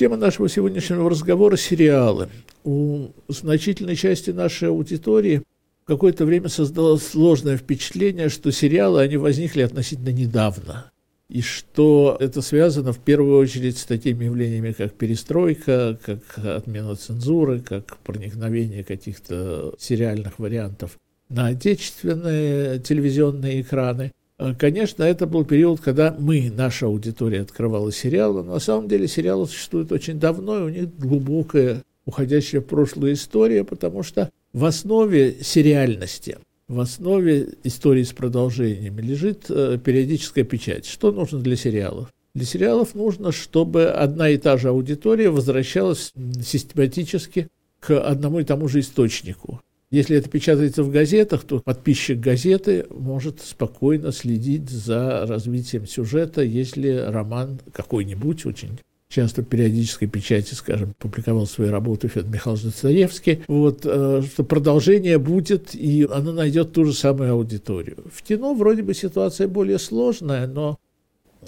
Тема 0.00 0.16
нашего 0.16 0.48
сегодняшнего 0.48 1.10
разговора– 1.10 1.56
сериалы. 1.58 2.30
У 2.64 3.08
значительной 3.28 3.96
части 3.96 4.30
нашей 4.30 4.70
аудитории 4.70 5.42
какое-то 5.84 6.24
время 6.24 6.48
создалось 6.48 7.06
сложное 7.06 7.58
впечатление, 7.58 8.30
что 8.30 8.50
сериалы, 8.50 9.02
они 9.02 9.18
возникли 9.18 9.60
относительно 9.60 10.08
недавно. 10.08 10.90
И 11.28 11.42
что 11.42 12.16
это 12.18 12.40
связано 12.40 12.94
в 12.94 12.98
первую 12.98 13.36
очередь 13.36 13.76
с 13.76 13.84
такими 13.84 14.24
явлениями, 14.24 14.72
как 14.72 14.94
перестройка, 14.94 15.98
как 16.02 16.22
отмена 16.46 16.96
цензуры, 16.96 17.60
как 17.60 17.98
проникновение 17.98 18.84
каких-то 18.84 19.74
сериальных 19.78 20.38
вариантов 20.38 20.96
на 21.28 21.48
отечественные 21.48 22.78
телевизионные 22.78 23.60
экраны. 23.60 24.12
Конечно, 24.58 25.02
это 25.02 25.26
был 25.26 25.44
период, 25.44 25.80
когда 25.80 26.16
мы, 26.18 26.50
наша 26.54 26.86
аудитория, 26.86 27.42
открывала 27.42 27.92
сериалы, 27.92 28.42
но 28.42 28.54
на 28.54 28.58
самом 28.58 28.88
деле 28.88 29.06
сериалы 29.06 29.46
существуют 29.46 29.92
очень 29.92 30.18
давно, 30.18 30.60
и 30.60 30.62
у 30.62 30.68
них 30.68 30.96
глубокая, 30.96 31.82
уходящая 32.06 32.62
в 32.62 32.64
прошлую 32.64 33.12
история, 33.12 33.64
потому 33.64 34.02
что 34.02 34.30
в 34.54 34.64
основе 34.64 35.36
сериальности, 35.42 36.38
в 36.68 36.80
основе 36.80 37.50
истории 37.64 38.02
с 38.02 38.12
продолжениями 38.12 39.02
лежит 39.02 39.46
э, 39.50 39.78
периодическая 39.82 40.44
печать. 40.44 40.86
Что 40.86 41.12
нужно 41.12 41.40
для 41.40 41.56
сериалов? 41.56 42.08
Для 42.34 42.46
сериалов 42.46 42.94
нужно, 42.94 43.32
чтобы 43.32 43.86
одна 43.86 44.30
и 44.30 44.38
та 44.38 44.56
же 44.56 44.68
аудитория 44.68 45.30
возвращалась 45.30 46.12
систематически 46.42 47.48
к 47.80 47.98
одному 47.98 48.40
и 48.40 48.44
тому 48.44 48.68
же 48.68 48.80
источнику. 48.80 49.60
Если 49.90 50.16
это 50.16 50.28
печатается 50.28 50.84
в 50.84 50.90
газетах, 50.90 51.42
то 51.42 51.58
подписчик 51.58 52.20
газеты 52.20 52.86
может 52.90 53.40
спокойно 53.40 54.12
следить 54.12 54.70
за 54.70 55.26
развитием 55.26 55.86
сюжета, 55.86 56.42
если 56.42 56.90
роман 57.08 57.60
какой-нибудь 57.72 58.46
очень 58.46 58.78
часто 59.08 59.42
в 59.42 59.46
периодической 59.46 60.06
печати, 60.06 60.54
скажем, 60.54 60.94
публиковал 60.98 61.46
свои 61.46 61.68
работы 61.68 62.06
Федор 62.06 62.30
Михайлович 62.30 62.64
Достоевский, 62.66 63.42
вот, 63.48 63.80
э, 63.84 64.22
что 64.22 64.44
продолжение 64.44 65.18
будет, 65.18 65.74
и 65.74 66.06
оно 66.08 66.30
найдет 66.30 66.72
ту 66.72 66.84
же 66.84 66.92
самую 66.92 67.32
аудиторию. 67.32 67.96
В 68.12 68.22
кино 68.22 68.54
вроде 68.54 68.82
бы 68.82 68.94
ситуация 68.94 69.48
более 69.48 69.80
сложная, 69.80 70.46
но 70.46 70.78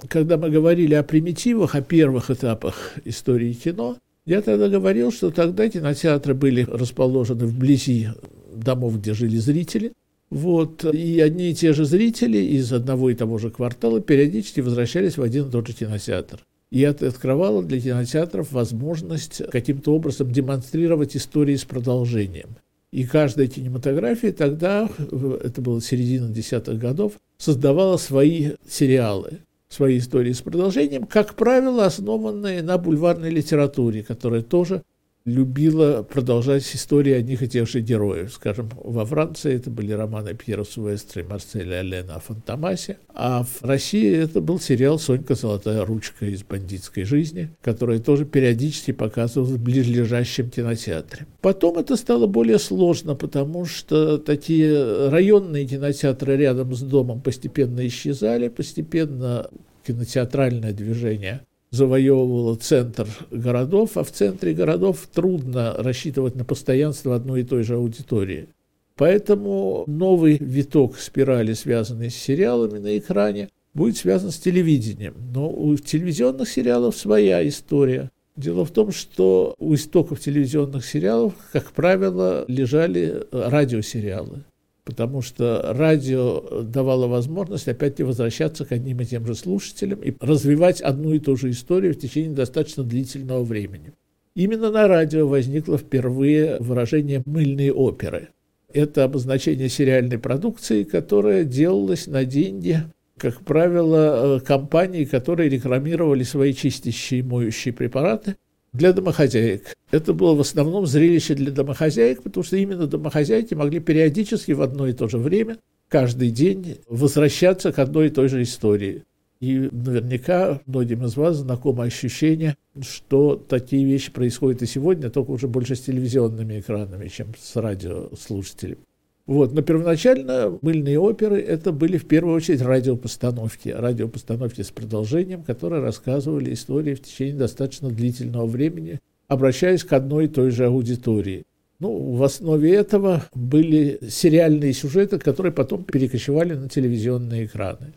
когда 0.09 0.37
мы 0.37 0.51
говорили 0.51 0.95
о 0.95 1.05
примитивах, 1.05 1.77
о 1.77 1.83
первых 1.83 2.33
этапах 2.33 2.95
истории 3.05 3.53
кино, 3.53 3.97
я 4.25 4.43
тогда 4.43 4.69
говорил, 4.69 5.11
что 5.11 5.31
тогда 5.31 5.69
кинотеатры 5.69 6.35
были 6.35 6.63
расположены 6.63 7.47
вблизи 7.47 8.09
домов, 8.55 8.99
где 9.01 9.15
жили 9.15 9.37
зрители, 9.37 9.93
вот, 10.31 10.85
и 10.85 11.21
одни 11.21 11.51
и 11.51 11.55
те 11.55 11.75
же 11.75 11.85
зрители 11.85 12.39
из 12.39 12.73
одного 12.73 13.11
и 13.11 13.15
того 13.15 13.37
же 13.37 13.51
квартала 13.51 14.01
периодически 14.01 14.61
возвращались 14.61 15.19
в 15.19 15.23
один 15.23 15.49
и 15.49 15.51
тот 15.51 15.67
же 15.67 15.75
кинотеатр. 15.75 16.41
И 16.71 16.81
это 16.81 17.09
открывало 17.09 17.63
для 17.63 17.79
кинотеатров 17.79 18.51
возможность 18.51 19.43
каким-то 19.51 19.95
образом 19.95 20.33
демонстрировать 20.33 21.17
истории 21.17 21.57
с 21.57 21.65
продолжением. 21.65 22.57
И 22.93 23.05
каждая 23.05 23.47
кинематография 23.47 24.33
тогда, 24.33 24.89
это 24.99 25.61
было 25.61 25.83
середина 25.83 26.31
десятых 26.31 26.79
годов, 26.79 27.13
создавала 27.37 27.99
свои 27.99 28.53
сериалы, 28.67 29.41
свои 29.73 29.99
истории 29.99 30.33
с 30.33 30.43
продолжением, 30.43 31.07
как 31.07 31.35
правило, 31.35 31.87
основанные 31.87 32.63
на 32.63 32.77
бульварной 32.77 33.31
литературе, 33.31 34.03
которая 34.03 34.43
тоже 34.43 34.83
любила 35.25 36.03
продолжать 36.03 36.65
истории 36.75 37.13
одних 37.13 37.43
и 37.43 37.49
тех 37.49 37.69
же 37.69 37.81
героев. 37.81 38.33
Скажем, 38.33 38.71
во 38.77 39.05
Франции 39.05 39.55
это 39.55 39.71
были 39.71 39.93
романы 39.93 40.35
Пьера 40.35 40.65
Сувестра 40.65 41.23
и 41.23 41.25
Марселя 41.25 41.81
Алена 41.81 42.17
о 42.17 42.21
Фантомасе, 42.21 42.99
а 43.15 43.45
в 43.45 43.63
России 43.63 44.15
это 44.17 44.41
был 44.41 44.59
сериал 44.59 44.99
«Сонька. 44.99 45.35
Золотая 45.35 45.85
ручка» 45.85 46.27
из 46.27 46.43
бандитской 46.43 47.05
жизни, 47.05 47.51
который 47.63 48.01
тоже 48.01 48.25
периодически 48.25 48.93
показывался 48.93 49.55
в 49.55 49.63
ближайшем 49.63 50.51
кинотеатре. 50.51 51.27
Потом 51.41 51.79
это 51.79 51.97
стало 51.97 52.27
более 52.27 52.59
сложно, 52.59 53.15
потому 53.15 53.65
что 53.65 54.19
такие 54.19 55.09
районные 55.09 55.67
кинотеатры 55.67 56.37
рядом 56.37 56.75
с 56.75 56.81
домом 56.81 57.21
постепенно 57.21 57.87
исчезали, 57.87 58.49
постепенно 58.49 59.49
кинотеатральное 59.85 60.73
движение 60.73 61.43
завоевывала 61.73 62.55
центр 62.55 63.09
городов, 63.31 63.97
а 63.97 64.05
в 64.05 64.13
центре 64.13 64.53
городов 64.53 65.09
трудно 65.13 65.75
рассчитывать 65.79 66.37
на 66.37 66.45
постоянство 66.45 67.17
одной 67.17 67.41
и 67.41 67.45
той 67.45 67.65
же 67.65 67.75
аудитории. 67.75 68.49
Поэтому 68.95 69.85
новый 69.87 70.37
виток 70.39 70.99
спирали, 70.99 71.55
связанный 71.55 72.11
с 72.11 72.15
сериалами 72.15 72.79
на 72.79 72.99
экране, 72.99 73.49
будет 73.73 73.97
связан 73.97 74.31
с 74.31 74.39
телевидением. 74.39 75.15
Но 75.35 75.51
у 75.51 75.75
телевизионных 75.77 76.49
сериалов 76.49 76.95
своя 76.95 77.47
история. 77.49 78.11
Дело 78.37 78.65
в 78.65 78.71
том, 78.71 78.93
что 78.93 79.55
у 79.59 79.75
истоков 79.75 80.21
телевизионных 80.21 80.85
сериалов, 80.85 81.35
как 81.53 81.73
правило, 81.73 82.45
лежали 82.49 83.25
радиосериалы 83.33 84.45
потому 84.85 85.23
что 85.23 85.73
радио 85.75 86.63
давало 86.63 87.07
возможность 87.07 87.69
опять-таки 87.69 88.03
возвращаться 88.03 88.65
к 88.65 88.73
одним 88.73 89.01
и 89.01 89.05
тем 89.05 89.27
же 89.27 89.35
слушателям 89.35 90.01
и 90.01 90.15
развивать 90.21 90.81
одну 90.81 91.13
и 91.13 91.19
ту 91.19 91.37
же 91.37 91.51
историю 91.51 91.95
в 91.95 91.99
течение 91.99 92.35
достаточно 92.35 92.83
длительного 92.83 93.45
времени. 93.45 93.93
Именно 94.35 94.71
на 94.71 94.89
радио 94.89 95.29
возникло 95.29 95.79
впервые 95.79 96.59
выражение 96.59 97.23
«мыльные 97.27 97.73
оперы». 97.73 98.31
Это 98.73 99.05
обозначение 99.05 99.69
сериальной 99.69 100.19
продукции, 100.19 100.85
которая 100.85 101.45
делалась 101.45 102.07
на 102.07 102.25
деньги, 102.25 102.81
как 103.19 103.43
правило, 103.43 104.39
э, 104.39 104.41
компаний, 104.41 105.05
которые 105.05 105.51
рекламировали 105.51 106.23
свои 106.23 106.55
чистящие 106.55 107.21
и 107.21 107.23
моющие 107.23 107.75
препараты– 107.75 108.37
для 108.73 108.93
домохозяек. 108.93 109.77
Это 109.91 110.13
было 110.15 110.35
в 110.35 110.41
основном 110.41 110.87
зрелище 110.87 111.35
для 111.35 111.51
домохозяек, 111.51 112.23
потому 112.23 112.45
что 112.45 112.57
именно 112.57 112.87
домохозяйки 112.87 113.55
могли 113.55 113.81
периодически 113.81 114.53
в 114.53 114.63
одно 114.63 114.87
и 114.89 114.93
то 114.93 115.09
же 115.09 115.19
время, 115.19 115.59
каждый 115.89 116.31
день 116.31 116.79
возвращаться 116.89 117.73
к 117.73 117.79
одной 117.79 118.07
и 118.07 118.11
той 118.11 118.29
же 118.29 118.43
истории. 118.43 119.05
И 119.41 119.69
наверняка 119.73 120.61
многим 120.67 121.05
из 121.05 121.17
вас 121.17 121.39
знакомо 121.39 121.85
ощущение, 121.85 122.57
что 122.81 123.35
такие 123.37 123.85
вещи 123.85 124.13
происходят 124.13 124.63
и 124.63 124.67
сегодня, 124.67 125.11
только 125.11 125.33
уже 125.33 125.49
больше 125.49 125.75
с 125.75 125.81
телевизионными 125.81 126.61
экранами, 126.61 127.09
чем 127.09 127.35
с 127.39 127.57
радиослушателями. 127.57 128.79
Вот. 129.27 129.53
Но 129.53 129.63
первоначально 129.63 130.59
мыльные 130.63 130.99
оперы 130.99 131.41
это 131.41 131.73
были 131.73 131.97
в 131.97 132.07
первую 132.07 132.35
очередь 132.35 132.63
радиопостановки, 132.63 133.69
радиопостановки 133.69 134.63
с 134.63 134.71
продолжением, 134.71 135.43
которые 135.43 135.83
рассказывали 135.83 136.53
истории 136.53 136.95
в 136.95 137.03
течение 137.03 137.37
достаточно 137.37 137.89
длительного 137.89 138.47
времени, 138.47 139.01
обращаясь 139.29 139.85
к 139.85 139.93
одной 139.93 140.25
и 140.25 140.29
той 140.29 140.51
же 140.51 140.67
аудитории. 140.67 141.45
Ну, 141.79 142.13
в 142.13 142.23
основе 142.23 142.73
этого 142.75 143.25
были 143.35 143.99
сериальные 144.09 144.73
сюжеты, 144.73 145.19
которые 145.19 145.53
потом 145.53 145.83
перекочевали 145.83 146.55
на 146.55 146.69
телевизионные 146.69 147.47
экраны. 147.47 147.93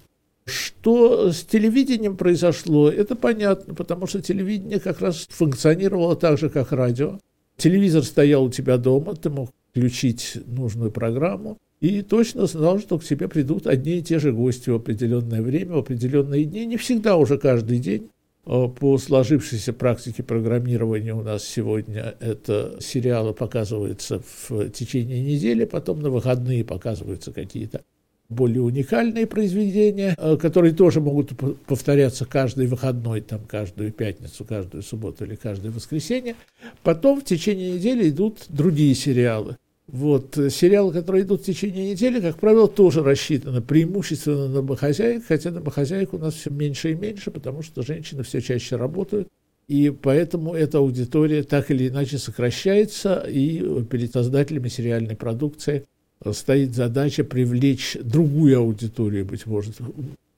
Что 0.45 1.31
с 1.31 1.43
телевидением 1.43 2.17
произошло, 2.17 2.89
это 2.89 3.15
понятно, 3.15 3.73
потому 3.73 4.07
что 4.07 4.21
телевидение 4.21 4.79
как 4.79 5.01
раз 5.01 5.27
функционировало 5.29 6.15
так 6.15 6.37
же, 6.37 6.49
как 6.49 6.71
радио. 6.71 7.19
Телевизор 7.57 8.03
стоял 8.03 8.45
у 8.45 8.49
тебя 8.49 8.77
дома, 8.77 9.15
ты 9.15 9.29
мог 9.29 9.51
включить 9.75 10.37
нужную 10.45 10.89
программу, 10.89 11.57
и 11.81 12.01
точно 12.01 12.45
знал, 12.45 12.79
что 12.79 12.97
к 12.97 13.03
тебе 13.03 13.27
придут 13.27 13.67
одни 13.67 13.97
и 13.97 14.01
те 14.01 14.19
же 14.19 14.31
гости 14.31 14.69
в 14.69 14.75
определенное 14.75 15.41
время, 15.41 15.73
в 15.73 15.79
определенные 15.79 16.45
дни, 16.45 16.65
не 16.65 16.77
всегда 16.77 17.17
уже 17.17 17.37
каждый 17.37 17.79
день. 17.79 18.09
А 18.45 18.69
по 18.69 18.97
сложившейся 18.97 19.73
практике 19.73 20.23
программирования 20.23 21.13
у 21.13 21.23
нас 21.23 21.43
сегодня 21.43 22.15
это 22.21 22.77
сериалы 22.79 23.33
показываются 23.33 24.21
в 24.47 24.69
течение 24.69 25.21
недели, 25.21 25.65
потом 25.65 25.99
на 25.99 26.09
выходные 26.09 26.63
показываются 26.63 27.33
какие-то 27.33 27.81
более 28.29 28.61
уникальные 28.61 29.27
произведения, 29.27 30.15
э, 30.17 30.37
которые 30.37 30.73
тоже 30.73 31.01
могут 31.01 31.33
повторяться 31.67 32.25
каждый 32.25 32.67
выходной, 32.67 33.21
там, 33.21 33.41
каждую 33.41 33.91
пятницу, 33.91 34.45
каждую 34.45 34.83
субботу 34.83 35.25
или 35.25 35.35
каждое 35.35 35.71
воскресенье. 35.71 36.35
Потом 36.81 37.19
в 37.19 37.25
течение 37.25 37.73
недели 37.73 38.09
идут 38.09 38.45
другие 38.47 38.95
сериалы. 38.95 39.57
Вот, 39.87 40.35
э, 40.37 40.49
сериалы, 40.49 40.91
которые 40.91 41.23
идут 41.23 41.41
в 41.41 41.45
течение 41.45 41.91
недели, 41.91 42.19
как 42.19 42.39
правило, 42.39 42.67
тоже 42.67 43.03
рассчитаны 43.03 43.61
преимущественно 43.61 44.47
на 44.47 44.53
домохозяек, 44.55 45.25
хотя 45.27 45.51
домохозяек 45.51 46.13
у 46.13 46.17
нас 46.17 46.33
все 46.33 46.49
меньше 46.49 46.91
и 46.91 46.95
меньше, 46.95 47.29
потому 47.29 47.61
что 47.61 47.83
женщины 47.83 48.23
все 48.23 48.41
чаще 48.41 48.77
работают, 48.77 49.27
и 49.67 49.89
поэтому 49.89 50.53
эта 50.53 50.79
аудитория 50.79 51.43
так 51.43 51.69
или 51.69 51.87
иначе 51.87 52.17
сокращается, 52.17 53.25
и 53.27 53.83
перед 53.83 54.11
создателями 54.11 54.69
сериальной 54.69 55.15
продукции 55.15 55.85
стоит 56.31 56.73
задача 56.73 57.23
привлечь 57.23 57.95
другую 58.01 58.57
аудиторию, 58.57 59.25
быть 59.25 59.45
может, 59.45 59.75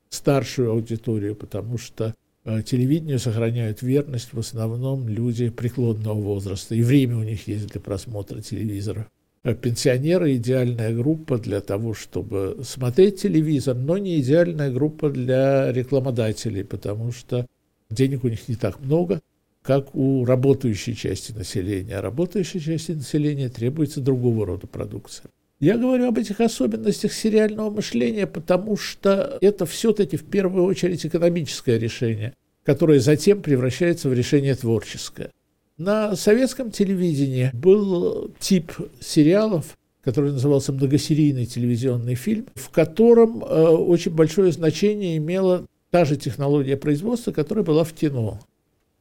старшую 0.09 0.71
аудиторию, 0.71 1.35
потому 1.35 1.77
что 1.77 2.15
э, 2.43 2.61
телевидению 2.63 3.19
сохраняют 3.19 3.81
верность 3.81 4.33
в 4.33 4.39
основном 4.39 5.07
люди 5.07 5.49
преклонного 5.49 6.19
возраста, 6.19 6.75
и 6.75 6.81
время 6.81 7.17
у 7.17 7.23
них 7.23 7.47
есть 7.47 7.67
для 7.67 7.79
просмотра 7.79 8.41
телевизора. 8.41 9.07
Э, 9.47 9.55
пенсионеры– 9.55 10.35
идеальная 10.35 10.93
группа 10.93 11.37
для 11.37 11.61
того, 11.61 11.93
чтобы 11.93 12.59
смотреть 12.63 13.21
телевизор, 13.21 13.75
но 13.75 13.97
не 13.97 14.19
идеальная 14.19 14.69
группа 14.71 15.09
для 15.09 15.71
рекламодателей, 15.71 16.65
потому 16.65 17.13
что 17.13 17.47
денег 17.89 18.25
у 18.25 18.27
них 18.27 18.49
не 18.49 18.55
так 18.55 18.79
много. 18.81 19.21
как 19.63 19.93
у 19.95 20.23
работающей 20.23 20.95
части 20.95 21.33
населения. 21.33 21.97
А 21.97 22.01
работающей 22.01 22.61
части 22.61 22.93
населения 22.93 23.49
требуется 23.49 23.99
другого 23.99 24.45
рода 24.45 24.65
продукция. 24.65 25.29
Я 25.59 25.77
говорю 25.77 26.07
об 26.07 26.17
этих 26.17 26.39
особенностях 26.39 27.11
сериального 27.11 27.69
мышления, 27.69 28.27
потому 28.27 28.77
что 28.77 29.37
это 29.41 29.65
все-таки 29.65 30.15
в 30.15 30.23
первую 30.23 30.63
очередь 30.63 31.05
экономическое 31.05 31.77
решение, 31.77 32.33
которое 32.63 33.01
затем 33.01 33.41
превращается 33.41 34.07
в 34.07 34.13
решение 34.13 34.55
творческое. 34.55 35.31
На 35.77 36.15
советском 36.15 36.71
телевидении 36.71 37.51
был 37.53 38.31
тип 38.39 38.71
сериалов, 38.99 39.77
который 40.03 40.31
назывался 40.31 40.73
«Многосерийный 40.73 41.45
телевизионный 41.45 42.15
фильм», 42.15 42.47
в 42.55 42.69
котором 42.71 43.43
э, 43.43 43.67
очень 43.67 44.11
большое 44.11 44.51
значение 44.51 45.17
имела 45.17 45.67
та 45.91 46.03
же 46.03 46.15
технология 46.15 46.77
производства, 46.77 47.31
которая 47.31 47.63
была 47.63 47.83
в 47.83 47.93
кино. 47.93 48.39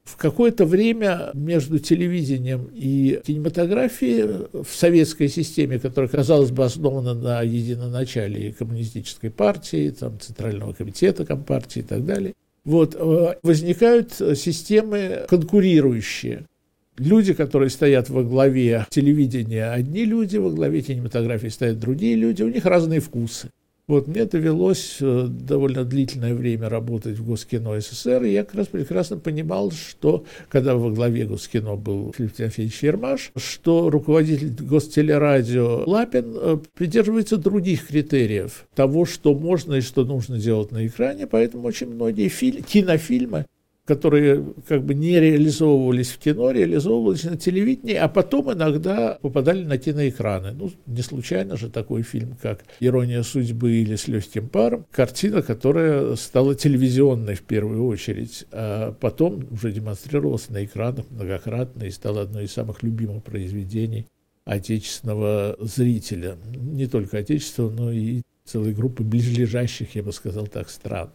В 0.04 0.16
какое-то 0.18 0.66
время 0.66 1.30
между 1.32 1.78
телевидением 1.78 2.68
и 2.74 3.22
кинематографией 3.26 4.46
в 4.52 4.68
советской 4.68 5.28
системе, 5.28 5.78
которая, 5.78 6.10
казалось 6.10 6.50
бы, 6.50 6.62
основана 6.62 7.14
на 7.14 7.40
единоначале 7.40 8.52
коммунистической 8.52 9.30
партии, 9.30 9.88
там, 9.98 10.20
Центрального 10.20 10.74
комитета 10.74 11.24
Компартии 11.24 11.80
и 11.80 11.84
так 11.84 12.04
далее, 12.04 12.34
вот, 12.64 12.94
э, 12.94 13.36
возникают 13.42 14.12
системы 14.12 15.24
конкурирующие. 15.26 16.44
Люди, 16.98 17.34
которые 17.34 17.70
стоят 17.70 18.08
во 18.08 18.22
главе 18.22 18.86
телевидения, 18.90 19.70
одни 19.70 20.04
люди, 20.04 20.38
во 20.38 20.50
главе 20.50 20.80
кинематографии 20.80 21.48
стоят 21.48 21.78
другие 21.78 22.16
люди, 22.16 22.42
у 22.42 22.48
них 22.48 22.64
разные 22.64 23.00
вкусы. 23.00 23.50
Вот 23.88 24.08
мне 24.08 24.24
довелось 24.24 24.96
э, 25.00 25.26
довольно 25.28 25.84
длительное 25.84 26.34
время 26.34 26.68
работать 26.68 27.16
в 27.18 27.24
Госкино 27.24 27.80
СССР, 27.80 28.24
и 28.24 28.32
я 28.32 28.42
как 28.42 28.56
раз 28.56 28.66
прекрасно 28.66 29.16
понимал, 29.16 29.70
что, 29.70 30.24
когда 30.48 30.74
во 30.74 30.90
главе 30.90 31.24
Госкино 31.24 31.76
был 31.76 32.12
Филипп 32.16 32.32
Тимофеевич 32.32 32.82
Ермаш, 32.82 33.30
что 33.36 33.88
руководитель 33.88 34.52
Гостелерадио 34.58 35.84
Лапин 35.86 36.34
э, 36.34 36.58
придерживается 36.74 37.36
других 37.36 37.86
критериев 37.86 38.66
того, 38.74 39.04
что 39.04 39.36
можно 39.36 39.74
и 39.74 39.80
что 39.80 40.04
нужно 40.04 40.36
делать 40.36 40.72
на 40.72 40.84
экране, 40.84 41.28
поэтому 41.28 41.68
очень 41.68 41.86
многие 41.86 42.26
фильм, 42.26 42.64
кинофильмы 42.64 43.46
которые 43.86 44.44
как 44.68 44.84
бы 44.84 44.94
не 44.94 45.18
реализовывались 45.18 46.10
в 46.10 46.18
кино, 46.18 46.50
реализовывались 46.50 47.24
на 47.24 47.36
телевидении, 47.36 47.94
а 47.94 48.08
потом 48.08 48.52
иногда 48.52 49.18
попадали 49.22 49.64
на 49.64 49.78
киноэкраны. 49.78 50.52
Ну, 50.52 50.72
не 50.86 51.02
случайно 51.02 51.56
же 51.56 51.70
такой 51.70 52.02
фильм, 52.02 52.36
как 52.42 52.64
«Ирония 52.80 53.22
судьбы» 53.22 53.76
или 53.76 53.94
«С 53.94 54.08
легким 54.08 54.48
паром», 54.48 54.86
картина, 54.90 55.40
которая 55.40 56.16
стала 56.16 56.54
телевизионной 56.56 57.36
в 57.36 57.42
первую 57.42 57.86
очередь, 57.86 58.44
а 58.50 58.92
потом 58.92 59.46
уже 59.52 59.70
демонстрировалась 59.70 60.50
на 60.50 60.64
экранах 60.64 61.06
многократно 61.10 61.84
и 61.84 61.90
стала 61.90 62.22
одной 62.22 62.44
из 62.44 62.52
самых 62.52 62.82
любимых 62.82 63.22
произведений 63.22 64.06
отечественного 64.44 65.56
зрителя. 65.60 66.36
Не 66.56 66.86
только 66.86 67.18
отечественного, 67.18 67.70
но 67.70 67.92
и 67.92 68.22
целой 68.44 68.72
группы 68.74 69.04
ближайших, 69.04 69.94
я 69.94 70.02
бы 70.02 70.12
сказал 70.12 70.46
так, 70.46 70.70
стран. 70.70 71.10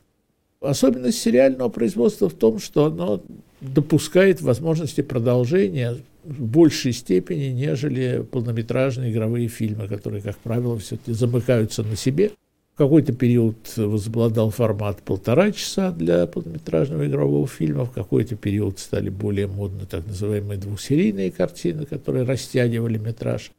Особенность 0.62 1.20
сериального 1.20 1.70
производства 1.70 2.30
в 2.30 2.34
том, 2.34 2.60
что 2.60 2.86
оно 2.86 3.22
допускает 3.62 4.42
возможности 4.42 5.02
продолжения 5.02 5.98
в 6.24 6.46
большей 6.46 6.94
степени, 6.94 7.46
нежели 7.46 8.24
полнометражные 8.32 9.12
игровые 9.12 9.48
фильмы, 9.48 9.88
которые, 9.88 10.22
как 10.22 10.38
правило, 10.38 10.78
все-таки 10.78 11.14
замыкаются 11.14 11.82
на 11.82 11.96
себе. 11.96 12.32
В 12.76 12.78
какой-то 12.78 13.12
период 13.12 13.56
возобладал 13.76 14.52
формат 14.52 15.02
полтора 15.02 15.52
часа 15.52 15.92
для 15.92 16.28
полнометражного 16.28 17.08
игрового 17.08 17.48
фильма, 17.48 17.86
в 17.86 17.92
какой-то 17.92 18.36
период 18.36 18.78
стали 18.78 19.10
более 19.10 19.48
модны 19.48 19.88
так 19.90 20.06
называемые 20.06 20.60
двухсерийные 20.60 21.32
картины, 21.32 21.86
которые 21.86 22.24
растягивали 22.24 23.00
метраж 23.00 23.52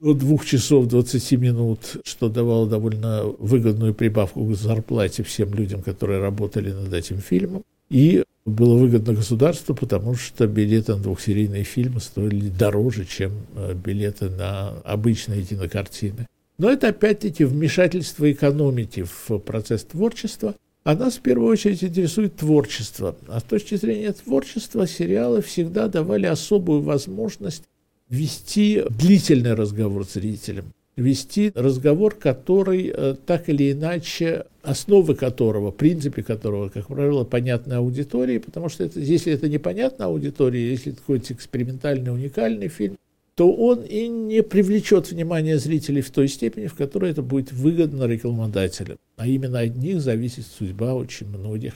до 0.00 0.14
двух 0.14 0.46
часов 0.46 0.86
20 0.86 1.32
минут, 1.32 1.96
что 2.04 2.28
давало 2.28 2.68
довольно 2.68 3.24
выгодную 3.38 3.94
прибавку 3.94 4.44
к 4.46 4.56
зарплате 4.56 5.22
всем 5.22 5.52
людям, 5.54 5.82
которые 5.82 6.20
работали 6.20 6.72
над 6.72 6.92
этим 6.92 7.18
фильмом. 7.18 7.62
И 7.90 8.24
было 8.46 8.78
выгодно 8.78 9.12
государству, 9.12 9.74
потому 9.74 10.14
что 10.14 10.46
билеты 10.46 10.94
на 10.94 11.02
двухсерийные 11.02 11.64
фильмы 11.64 12.00
стоили 12.00 12.48
дороже, 12.48 13.04
чем 13.04 13.32
э, 13.54 13.74
билеты 13.74 14.30
на 14.30 14.70
обычные 14.84 15.42
кинокартины. 15.42 16.26
Но 16.56 16.70
это 16.70 16.88
опять-таки 16.88 17.44
вмешательство 17.44 18.30
экономики 18.30 19.04
в 19.04 19.38
процесс 19.38 19.84
творчества. 19.84 20.54
А 20.82 20.94
нас 20.94 21.16
в 21.16 21.20
первую 21.20 21.50
очередь 21.50 21.84
интересует 21.84 22.36
творчество. 22.36 23.14
А 23.28 23.40
с 23.40 23.42
точки 23.42 23.74
зрения 23.74 24.12
творчества 24.12 24.86
сериалы 24.86 25.42
всегда 25.42 25.88
давали 25.88 26.26
особую 26.26 26.80
возможность 26.80 27.64
вести 28.10 28.82
длительный 28.90 29.54
разговор 29.54 30.04
с 30.04 30.14
зрителем, 30.14 30.74
вести 30.96 31.52
разговор, 31.54 32.14
который 32.14 32.92
э, 32.94 33.14
так 33.24 33.48
или 33.48 33.72
иначе, 33.72 34.46
основы 34.62 35.14
которого, 35.14 35.70
принципы 35.70 36.22
которого, 36.22 36.68
как 36.68 36.88
правило, 36.88 37.24
понятны 37.24 37.74
аудитории, 37.74 38.38
потому 38.38 38.68
что 38.68 38.84
это, 38.84 39.00
если 39.00 39.32
это 39.32 39.48
непонятно 39.48 40.06
аудитории, 40.06 40.60
если 40.60 40.92
это 40.92 41.00
какой-то 41.00 41.32
экспериментальный, 41.32 42.12
уникальный 42.12 42.68
фильм, 42.68 42.96
то 43.36 43.50
он 43.50 43.82
и 43.84 44.06
не 44.08 44.42
привлечет 44.42 45.10
внимание 45.10 45.58
зрителей 45.58 46.02
в 46.02 46.10
той 46.10 46.28
степени, 46.28 46.66
в 46.66 46.74
которой 46.74 47.12
это 47.12 47.22
будет 47.22 47.52
выгодно 47.52 48.04
рекламодателям. 48.04 48.98
А 49.16 49.26
именно 49.26 49.60
от 49.60 49.76
них 49.76 50.00
зависит 50.02 50.44
судьба 50.46 50.94
очень 50.94 51.28
многих 51.28 51.74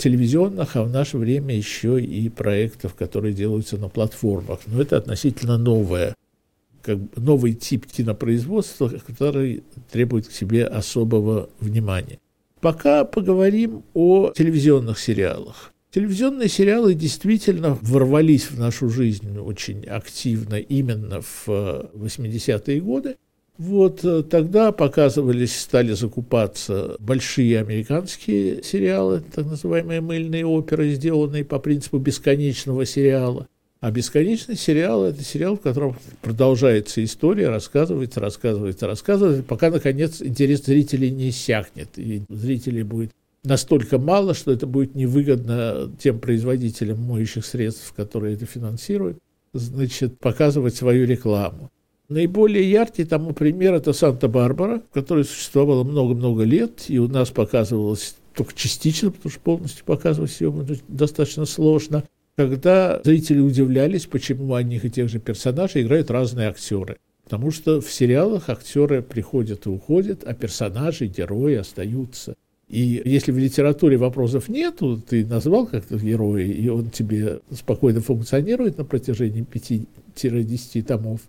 телевизионных, 0.00 0.76
а 0.76 0.82
в 0.82 0.90
наше 0.90 1.18
время 1.18 1.54
еще 1.54 2.00
и 2.00 2.28
проектов, 2.28 2.94
которые 2.94 3.34
делаются 3.34 3.76
на 3.76 3.88
платформах. 3.88 4.60
Но 4.66 4.80
это 4.80 4.96
относительно 4.96 5.58
новое, 5.58 6.14
как 6.82 6.98
бы 6.98 7.08
новый 7.16 7.52
тип 7.52 7.86
кинопроизводства, 7.86 8.88
который 9.06 9.62
требует 9.90 10.26
к 10.26 10.32
себе 10.32 10.64
особого 10.64 11.50
внимания. 11.60 12.18
Пока 12.60 13.04
поговорим 13.04 13.84
о 13.94 14.32
телевизионных 14.32 14.98
сериалах. 14.98 15.72
Телевизионные 15.90 16.48
сериалы 16.48 16.94
действительно 16.94 17.76
ворвались 17.82 18.50
в 18.50 18.58
нашу 18.58 18.90
жизнь 18.90 19.38
очень 19.38 19.84
активно 19.86 20.54
именно 20.54 21.20
в 21.20 21.48
80-е 21.48 22.80
годы. 22.80 23.16
Вот 23.60 24.02
э, 24.06 24.22
тогда 24.22 24.72
показывались, 24.72 25.60
стали 25.60 25.92
закупаться 25.92 26.96
большие 26.98 27.60
американские 27.60 28.62
сериалы, 28.62 29.22
так 29.34 29.44
называемые 29.44 30.00
мыльные 30.00 30.46
оперы, 30.46 30.92
сделанные 30.92 31.44
по 31.44 31.58
принципу 31.58 31.98
бесконечного 31.98 32.86
сериала. 32.86 33.48
А 33.80 33.90
бесконечный 33.90 34.56
сериал– 34.56 35.04
это 35.04 35.22
сериал, 35.22 35.56
в 35.56 35.60
котором 35.60 35.94
продолжается 36.22 37.04
история, 37.04 37.50
рассказывается, 37.50 38.18
рассказывается, 38.18 38.86
рассказывается, 38.86 39.42
пока, 39.42 39.68
наконец, 39.68 40.22
интерес 40.22 40.64
зрителей 40.64 41.10
не 41.10 41.28
иссякнет. 41.28 41.98
И 41.98 42.22
зрителей 42.30 42.82
будет 42.82 43.10
настолько 43.44 43.98
мало, 43.98 44.32
что 44.32 44.52
это 44.52 44.66
будет 44.66 44.94
невыгодно 44.94 45.92
тем 46.02 46.18
производителям 46.18 47.02
моющих 47.02 47.44
средств, 47.44 47.92
которые 47.94 48.36
это 48.36 48.46
финансируют, 48.46 49.18
значит, 49.52 50.18
показывать 50.18 50.76
свою 50.76 51.06
рекламу. 51.06 51.70
Наиболее 52.10 52.68
яркий 52.68 53.04
тому 53.04 53.32
пример– 53.32 53.72
это 53.74 53.92
Санта-Барбара, 53.92 54.82
которая 54.92 55.22
существовала 55.22 55.84
много-много 55.84 56.42
лет, 56.42 56.86
и 56.88 56.98
у 56.98 57.06
нас 57.06 57.30
показывалась 57.30 58.16
только 58.34 58.52
частично, 58.52 59.12
потому 59.12 59.30
что 59.30 59.40
полностью 59.40 59.84
показывать 59.84 60.40
ее 60.40 60.52
достаточно 60.88 61.44
сложно, 61.44 62.02
когда 62.34 63.00
зрители 63.04 63.38
удивлялись, 63.38 64.06
почему 64.06 64.54
одних 64.54 64.84
и 64.84 64.90
тех 64.90 65.08
же 65.08 65.20
персонажей 65.20 65.82
играют 65.82 66.10
разные 66.10 66.48
актеры. 66.48 66.96
Потому 67.22 67.52
что 67.52 67.80
в 67.80 67.88
сериалах 67.92 68.48
актеры 68.48 69.02
приходят 69.02 69.66
и 69.66 69.68
уходят, 69.68 70.24
а 70.24 70.34
персонажи, 70.34 71.06
герои 71.06 71.54
остаются. 71.54 72.34
И 72.68 73.02
если 73.04 73.30
в 73.30 73.38
литературе 73.38 73.96
вопросов 73.96 74.48
нету, 74.48 75.00
ты 75.00 75.24
назвал 75.24 75.64
как-то 75.68 75.96
героя, 75.96 76.44
и 76.44 76.68
он 76.70 76.90
тебе 76.90 77.38
спокойно 77.52 78.00
функционирует 78.00 78.78
на 78.78 78.84
протяжении 78.84 79.46
5-10 80.16 80.82
томов, 80.82 81.20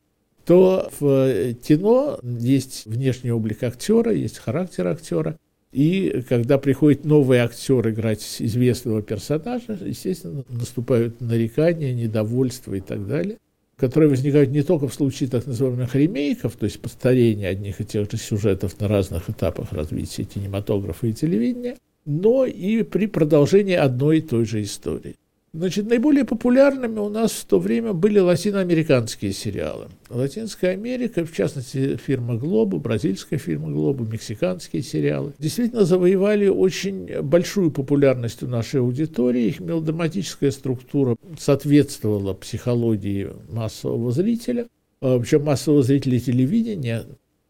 то 0.51 0.89
в 1.00 1.08
э, 1.08 1.53
кино 1.53 2.20
есть 2.24 2.86
внешний 2.86 3.31
облик 3.31 3.63
актера, 3.63 4.12
есть 4.12 4.38
характер 4.38 4.86
актера. 4.88 5.38
И 5.72 6.25
когда 6.27 6.58
приходит 6.58 7.05
новый 7.05 7.38
актер 7.38 7.88
играть 7.88 8.36
известного 8.39 9.01
персонажа, 9.01 9.77
естественно, 9.79 10.43
наступают 10.50 11.22
нарекания, 11.22 11.93
недовольство 11.93 12.74
и 12.74 12.81
так 12.81 13.08
далее, 13.08 13.38
которые 13.77 14.10
возникают 14.10 14.50
не 14.50 14.62
только 14.62 14.89
в 14.89 14.93
случае 14.93 15.29
так 15.29 15.48
называемых 15.48 15.96
ремейков, 15.96 16.58
то 16.58 16.65
есть 16.65 16.81
повторения 16.81 17.48
одних 17.48 17.79
и 17.79 17.86
тех 17.86 18.12
же 18.12 18.17
сюжетов 18.17 18.77
на 18.81 18.89
разных 18.89 19.29
этапах 19.29 19.72
развития 19.72 20.25
кинематографа 20.25 21.08
и 21.08 21.13
телевидения, 21.13 21.77
но 22.03 22.43
и 22.46 22.84
при 22.84 23.05
продолжении 23.05 23.75
одной 23.75 24.17
и 24.17 24.22
той 24.22 24.43
же 24.43 24.62
истории. 24.62 25.15
Значит, 25.53 25.89
наиболее 25.89 26.24
популярными 26.24 27.00
у 27.00 27.10
нас 27.10 27.34
в 27.34 27.43
то 27.43 27.60
время 27.60 27.91
были 27.91 28.20
латиноамериканские 28.20 29.34
сериалы. 29.34 29.89
Латинская 30.10 30.70
Америка, 30.70 31.25
в 31.25 31.34
частности, 31.34 31.98
фирма 31.98 32.36
«Глобу», 32.36 32.79
бразильская 32.79 33.38
фирма 33.38 33.70
«Глобу», 33.70 34.05
мексиканские 34.05 34.81
сериалы, 34.81 35.34
действительно 35.39 35.84
завоевали 35.84 36.48
очень 36.48 37.22
большую 37.22 37.70
популярность 37.70 38.41
у 38.43 38.48
нашей 38.48 38.79
аудитории. 38.79 39.48
Их 39.48 39.60
мелодраматическая 39.60 40.51
структура 40.51 41.17
соответствовала 41.38 42.34
психологии 42.34 43.29
массового 43.50 44.12
зрителя. 44.12 44.67
А, 45.01 45.20
Причем 45.20 45.43
массового 45.43 45.84
зрителя 45.84 46.17
телевидения, 46.17 47.03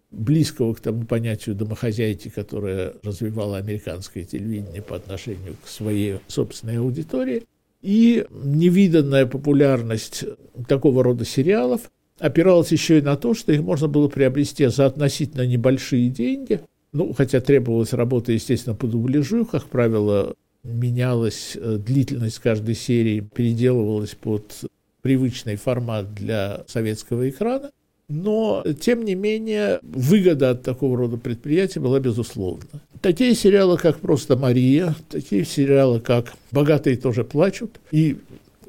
близкого 0.10 0.74
к 0.74 0.80
тому 0.80 1.06
понятию 1.06 1.54
домохозяйки, 1.54 2.30
которое 2.30 2.96
развивало 3.04 3.58
американское 3.58 4.24
телевидение 4.24 4.82
по 4.82 4.96
отношению 4.96 5.56
к 5.64 5.68
своей 5.68 6.18
собственной 6.28 6.80
аудитории. 6.80 7.44
И 7.82 8.26
невиданная 8.30 9.26
популярность 9.26 10.24
такого 10.68 11.04
рода 11.04 11.26
сериалов 11.26 11.92
опиралась 12.20 12.72
еще 12.72 13.00
и 13.00 13.02
на 13.02 13.18
то, 13.18 13.34
что 13.34 13.52
их 13.52 13.62
можно 13.62 13.88
было 13.88 14.08
приобрести 14.08 14.66
за 14.68 14.86
относительно 14.86 15.46
небольшие 15.46 16.10
деньги. 16.10 16.62
Ну, 16.94 17.14
хотя 17.14 17.42
требовалась 17.42 17.94
работа, 17.94 18.32
естественно, 18.32 18.76
по 18.76 18.86
дубляжу, 18.86 19.46
как 19.46 19.66
правило, 19.66 20.36
менялась 20.64 21.56
э, 21.56 21.78
длительность 21.78 22.40
каждой 22.40 22.76
серии, 22.76 23.22
переделывалась 23.22 24.14
под 24.14 24.66
привычный 25.02 25.56
формат 25.56 26.14
для 26.14 26.64
советского 26.68 27.30
экрана. 27.30 27.72
Но, 28.12 28.64
тем 28.82 29.06
не 29.06 29.16
менее, 29.16 29.80
выгода 29.84 30.50
от 30.50 30.64
такого 30.64 30.98
рода 30.98 31.16
предприятия 31.16 31.80
была 31.80 32.00
безусловна. 32.00 32.82
Такие 33.00 33.34
сериалы, 33.36 33.78
как 33.78 34.00
«Просто 34.00 34.36
Мария», 34.36 34.96
такие 35.10 35.46
сериалы, 35.46 36.02
как 36.02 36.34
«Богатые 36.52 36.98
тоже 36.98 37.24
плачут» 37.24 37.80
и 37.92 38.18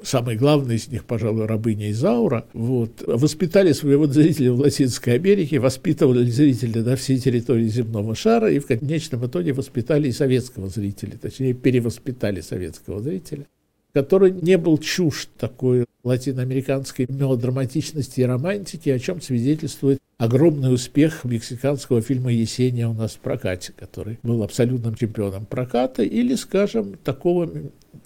самый 0.04 0.36
главный 0.36 0.76
из 0.76 0.88
них, 0.88 1.04
пожалуй, 1.04 1.46
«Рабыня 1.46 1.90
Изаура», 1.90 2.46
вот, 2.52 3.02
воспитали 3.04 3.72
своего 3.72 4.06
зрителя 4.06 4.52
в 4.52 4.60
Латинской 4.60 5.14
Америке, 5.14 5.58
воспитывали 5.58 6.24
зрителя 6.30 6.82
на 6.82 6.94
всей 6.94 7.18
территории 7.18 7.66
земного 7.66 8.14
шара 8.14 8.50
и 8.50 8.60
в 8.60 8.66
конечном 8.66 9.26
итоге 9.26 9.52
воспитали 9.52 10.08
и 10.08 10.12
советского 10.12 10.68
зрителя, 10.68 11.18
точнее, 11.20 11.52
перевоспитали 11.52 12.40
советского 12.40 13.00
зрителя 13.00 13.46
который 13.92 14.32
не 14.32 14.56
был 14.58 14.78
чужд 14.78 15.28
такой 15.38 15.86
латиноамериканской 16.02 17.06
мелодраматичности 17.08 18.20
и 18.20 18.24
романтики, 18.24 18.88
о 18.88 18.98
чем 18.98 19.20
свидетельствует 19.20 20.00
огромный 20.18 20.72
успех 20.72 21.24
мексиканского 21.24 22.00
фильма 22.00 22.32
«Есения» 22.32 22.88
у 22.88 22.92
нас 22.92 23.12
в 23.12 23.18
прокате, 23.18 23.72
который 23.76 24.18
был 24.22 24.42
абсолютным 24.42 24.94
чемпионом 24.94 25.46
проката, 25.46 26.02
или, 26.02 26.34
скажем, 26.34 26.96
такого 27.04 27.50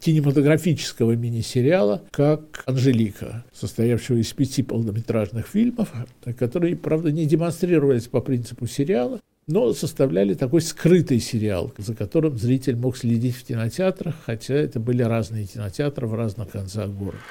кинематографического 0.01 1.13
мини-сериала, 1.13 2.03
как 2.11 2.63
«Анжелика», 2.67 3.45
состоявшего 3.53 4.19
из 4.19 4.33
пяти 4.33 4.63
полнометражных 4.63 5.47
фильмов, 5.47 5.93
которые, 6.39 6.77
правда, 6.77 7.13
не 7.13 7.27
демонстрировались 7.27 8.09
по 8.09 8.21
принципу 8.21 8.67
сериала, 8.67 9.21
но 9.49 9.73
составляли 9.73 10.35
такой 10.35 10.61
скрытый 10.61 11.21
сериал, 11.21 11.73
за 11.79 11.95
которым 11.95 12.37
зритель 12.37 12.77
мог 12.77 12.97
следить 12.97 13.37
в 13.37 13.45
кинотеатрах, 13.45 14.15
хотя 14.25 14.55
это 14.55 14.81
были 14.81 15.03
разные 15.03 15.47
кинотеатры 15.47 16.07
в 16.07 16.15
разных 16.15 16.51
концах 16.51 16.91
города. 16.91 17.23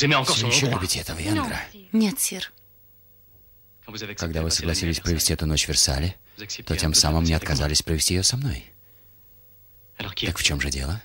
Вы 0.00 0.48
еще 0.48 0.70
любите 0.70 1.00
этого 1.00 1.18
венгра? 1.18 1.60
Нет, 1.92 2.18
сир. 2.20 2.52
Когда 4.16 4.42
вы 4.42 4.50
согласились 4.50 5.00
провести 5.00 5.32
эту 5.32 5.46
ночь 5.46 5.64
в 5.64 5.68
Версале, 5.68 6.16
то 6.64 6.76
тем 6.76 6.94
самым 6.94 7.24
не 7.24 7.34
отказались 7.34 7.82
провести 7.82 8.14
ее 8.14 8.22
со 8.22 8.36
мной. 8.36 8.64
Так 9.96 10.38
в 10.38 10.42
чем 10.42 10.60
же 10.60 10.70
дело? 10.70 11.02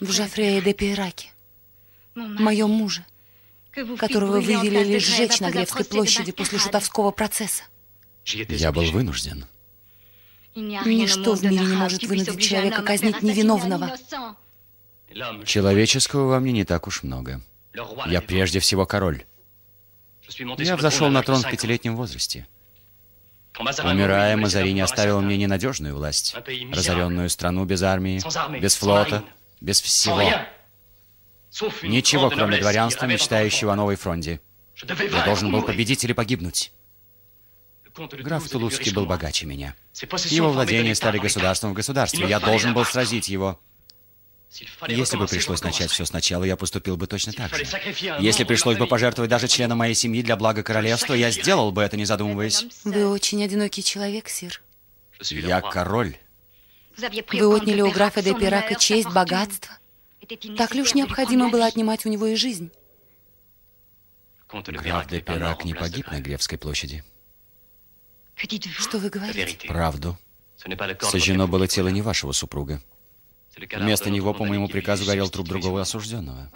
В 0.00 0.12
Жофрея 0.12 0.60
де 0.60 0.74
Пейраке, 0.74 1.30
моем 2.14 2.70
муже, 2.70 3.06
которого 3.98 4.40
вы 4.40 4.54
велели 4.54 4.98
сжечь 4.98 5.40
на 5.40 5.50
Гревской 5.50 5.84
площади 5.84 6.32
после 6.32 6.58
шутовского 6.58 7.10
процесса. 7.10 7.62
Я 8.26 8.72
был 8.72 8.90
вынужден. 8.90 9.46
Ничто 10.54 11.34
в 11.34 11.42
мире 11.42 11.64
не 11.64 11.76
может 11.76 12.02
вынудить 12.04 12.42
человека 12.42 12.82
казнить 12.82 13.22
невиновного. 13.22 13.96
Человеческого 15.44 16.28
во 16.28 16.40
мне 16.40 16.52
не 16.52 16.64
так 16.64 16.86
уж 16.86 17.02
много. 17.02 17.40
Я 18.06 18.20
прежде 18.20 18.60
всего 18.60 18.86
король. 18.86 19.24
Я 20.58 20.76
взошел 20.76 21.08
на 21.08 21.22
трон 21.22 21.42
в 21.42 21.50
пятилетнем 21.50 21.96
возрасте. 21.96 22.46
Умирая, 23.58 24.36
Мазарини 24.36 24.80
оставил 24.80 25.20
мне 25.20 25.36
ненадежную 25.36 25.94
власть, 25.94 26.34
разоренную 26.72 27.28
страну 27.28 27.64
без 27.64 27.82
армии, 27.82 28.20
без 28.58 28.76
флота, 28.76 29.24
без 29.60 29.80
всего. 29.80 30.22
Ничего, 31.82 32.30
кроме 32.30 32.58
дворянства, 32.58 33.06
мечтающего 33.06 33.72
о 33.72 33.76
новой 33.76 33.96
фронте. 33.96 34.40
Я 34.76 35.24
должен 35.24 35.52
был 35.52 35.62
победить 35.62 36.02
или 36.04 36.12
погибнуть. 36.12 36.72
Граф 37.94 38.48
Тулузский 38.48 38.92
был 38.92 39.04
богаче 39.04 39.44
меня. 39.44 39.74
Его 40.30 40.50
владения 40.50 40.94
стали 40.94 41.18
государством 41.18 41.72
в 41.72 41.74
государстве. 41.74 42.26
Я 42.26 42.40
должен 42.40 42.72
был 42.72 42.86
сразить 42.86 43.28
его. 43.28 43.60
Если 44.88 45.16
бы 45.16 45.26
пришлось 45.26 45.62
начать 45.62 45.90
все 45.90 46.04
сначала, 46.04 46.44
я 46.44 46.56
поступил 46.56 46.96
бы 46.96 47.06
точно 47.06 47.32
так 47.32 47.54
же. 47.54 47.64
Если 48.20 48.44
пришлось 48.44 48.76
бы 48.76 48.86
пожертвовать 48.86 49.30
даже 49.30 49.48
членом 49.48 49.78
моей 49.78 49.94
семьи 49.94 50.22
для 50.22 50.36
блага 50.36 50.62
королевства, 50.62 51.14
я 51.14 51.30
сделал 51.30 51.72
бы 51.72 51.82
это, 51.82 51.96
не 51.96 52.04
задумываясь. 52.04 52.66
Вы 52.84 53.08
очень 53.08 53.42
одинокий 53.42 53.82
человек, 53.82 54.28
сир. 54.28 54.60
Я 55.30 55.60
король. 55.60 56.16
Вы 56.98 57.46
отняли 57.46 57.80
у 57.80 57.90
графа 57.90 58.22
де 58.22 58.34
Пирака 58.34 58.74
честь, 58.74 59.08
богатство. 59.08 59.78
Так 60.56 60.74
ли 60.74 60.82
уж 60.82 60.94
необходимо 60.94 61.48
было 61.48 61.66
отнимать 61.66 62.04
у 62.04 62.08
него 62.08 62.26
и 62.26 62.36
жизнь? 62.36 62.70
Граф 64.52 65.06
де 65.06 65.20
Пирак 65.20 65.64
не 65.64 65.72
погиб 65.72 66.10
на 66.10 66.20
Гревской 66.20 66.58
площади. 66.58 67.02
Что 68.78 68.98
вы 68.98 69.08
говорите? 69.08 69.66
Правду. 69.66 70.18
Сожжено 71.00 71.48
было 71.48 71.66
тело 71.66 71.88
не 71.88 72.02
вашего 72.02 72.32
супруга. 72.32 72.82
Вместо 73.56 74.10
него, 74.10 74.32
по 74.32 74.44
моему 74.44 74.68
приказу, 74.68 75.04
горел 75.04 75.28
труп 75.28 75.48
другого 75.48 75.82
осужденного. 75.82 76.50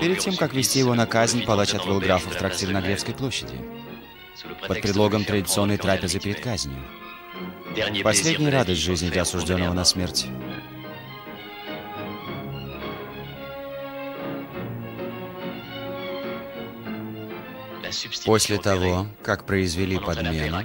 Перед 0.00 0.18
тем, 0.18 0.36
как 0.36 0.52
вести 0.52 0.78
его 0.78 0.94
на 0.94 1.06
казнь, 1.06 1.44
палач 1.44 1.74
отвел 1.74 1.98
графа 1.98 2.28
в 2.28 2.36
трактир 2.36 2.70
на 2.70 2.80
Гревской 2.82 3.14
площади. 3.14 3.58
Под 4.66 4.80
предлогом 4.82 5.24
традиционной 5.24 5.78
трапезы 5.78 6.20
перед 6.20 6.40
казнью. 6.40 6.78
Последняя 8.02 8.50
радость 8.50 8.80
жизни 8.80 9.08
для 9.08 9.22
осужденного 9.22 9.72
на 9.72 9.84
смерть. 9.84 10.26
После 18.24 18.58
того, 18.58 19.06
как 19.22 19.44
произвели 19.44 19.98
подмену, 19.98 20.64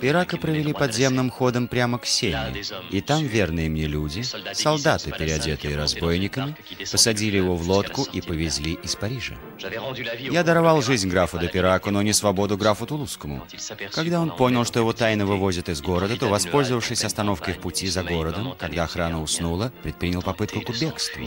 Пирака 0.00 0.36
провели 0.36 0.72
подземным 0.72 1.30
ходом 1.30 1.68
прямо 1.68 1.98
к 1.98 2.06
Сене, 2.06 2.62
и 2.90 3.00
там 3.00 3.26
верные 3.26 3.68
мне 3.68 3.86
люди, 3.86 4.22
солдаты, 4.52 5.12
переодетые 5.12 5.76
разбойниками, 5.76 6.56
посадили 6.90 7.36
его 7.36 7.56
в 7.56 7.68
лодку 7.68 8.06
и 8.12 8.20
повезли 8.20 8.74
из 8.74 8.96
Парижа. 8.96 9.34
Я 10.18 10.42
даровал 10.42 10.82
жизнь 10.82 11.08
графу 11.08 11.38
де 11.38 11.48
Пираку, 11.48 11.90
но 11.90 12.02
не 12.02 12.12
свободу 12.12 12.56
графу 12.56 12.86
Тулузскому. 12.86 13.46
Когда 13.92 14.20
он 14.20 14.34
понял, 14.36 14.64
что 14.64 14.80
его 14.80 14.92
тайно 14.92 15.26
вывозят 15.26 15.68
из 15.68 15.80
города, 15.80 16.16
то, 16.16 16.28
воспользовавшись 16.28 17.04
остановкой 17.04 17.54
в 17.54 17.58
пути 17.58 17.88
за 17.88 18.02
городом, 18.02 18.54
когда 18.58 18.84
охрана 18.84 19.22
уснула, 19.22 19.72
предпринял 19.82 20.22
попытку 20.22 20.60
к 20.60 20.70
бегству. 20.78 21.24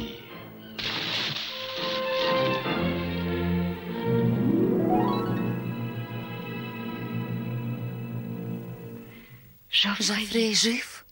Жофрей 9.74 10.54
жив? 10.54 11.06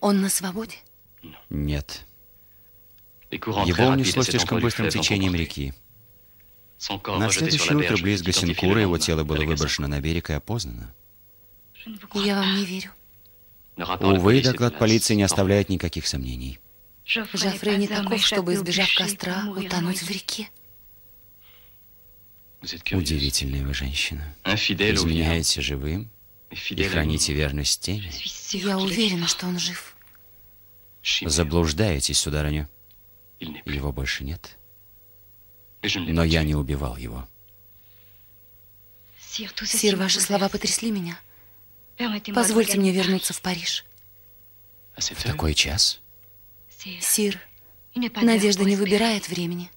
Он 0.00 0.20
на 0.20 0.28
свободе? 0.28 0.76
Нет. 1.48 2.04
Его 3.30 3.86
унесло 3.86 4.22
слишком 4.24 4.60
быстрым 4.60 4.90
течением 4.90 5.34
реки. 5.34 5.72
На 7.06 7.30
следующее 7.30 7.76
утро 7.76 7.96
близ 7.96 8.22
Гасинкура 8.22 8.80
его 8.80 8.98
тело 8.98 9.22
было 9.22 9.44
выброшено 9.44 9.86
на 9.86 10.00
берег 10.00 10.30
и 10.30 10.32
опознано. 10.32 10.92
Я 12.14 12.36
вам 12.36 12.56
не 12.56 12.64
верю. 12.64 12.90
Увы, 14.00 14.42
доклад 14.42 14.78
полиции 14.78 15.14
не 15.14 15.22
оставляет 15.22 15.68
никаких 15.68 16.06
сомнений. 16.06 16.58
Жофрей 17.04 17.76
не 17.76 17.86
таков, 17.86 18.20
чтобы, 18.20 18.54
избежав 18.54 18.92
костра, 18.96 19.44
утонуть 19.48 20.02
в 20.02 20.10
реке. 20.10 20.48
Удивительная 22.62 23.64
вы 23.64 23.72
женщина. 23.72 24.34
Изменяете 24.44 25.60
живым 25.60 26.10
и 26.52 26.84
храните 26.84 27.32
верность 27.32 27.80
тени. 27.80 28.10
Я 28.50 28.78
уверена, 28.78 29.26
что 29.26 29.46
он 29.46 29.58
жив. 29.58 29.96
Заблуждаетесь, 31.22 32.18
сударыня. 32.18 32.68
Его 33.40 33.92
больше 33.92 34.24
нет. 34.24 34.58
Но 35.96 36.22
я 36.22 36.44
не 36.44 36.54
убивал 36.54 36.96
его. 36.96 37.26
Сир, 39.18 39.96
ваши 39.96 40.20
слова 40.20 40.48
потрясли 40.48 40.90
меня. 40.90 41.18
Позвольте 42.34 42.78
мне 42.78 42.92
вернуться 42.92 43.32
в 43.32 43.40
Париж. 43.40 43.84
В 44.96 45.24
такой 45.24 45.54
час? 45.54 46.00
Сир, 47.00 47.40
надежда 47.94 48.64
не 48.64 48.76
выбирает 48.76 49.28
времени. 49.28 49.70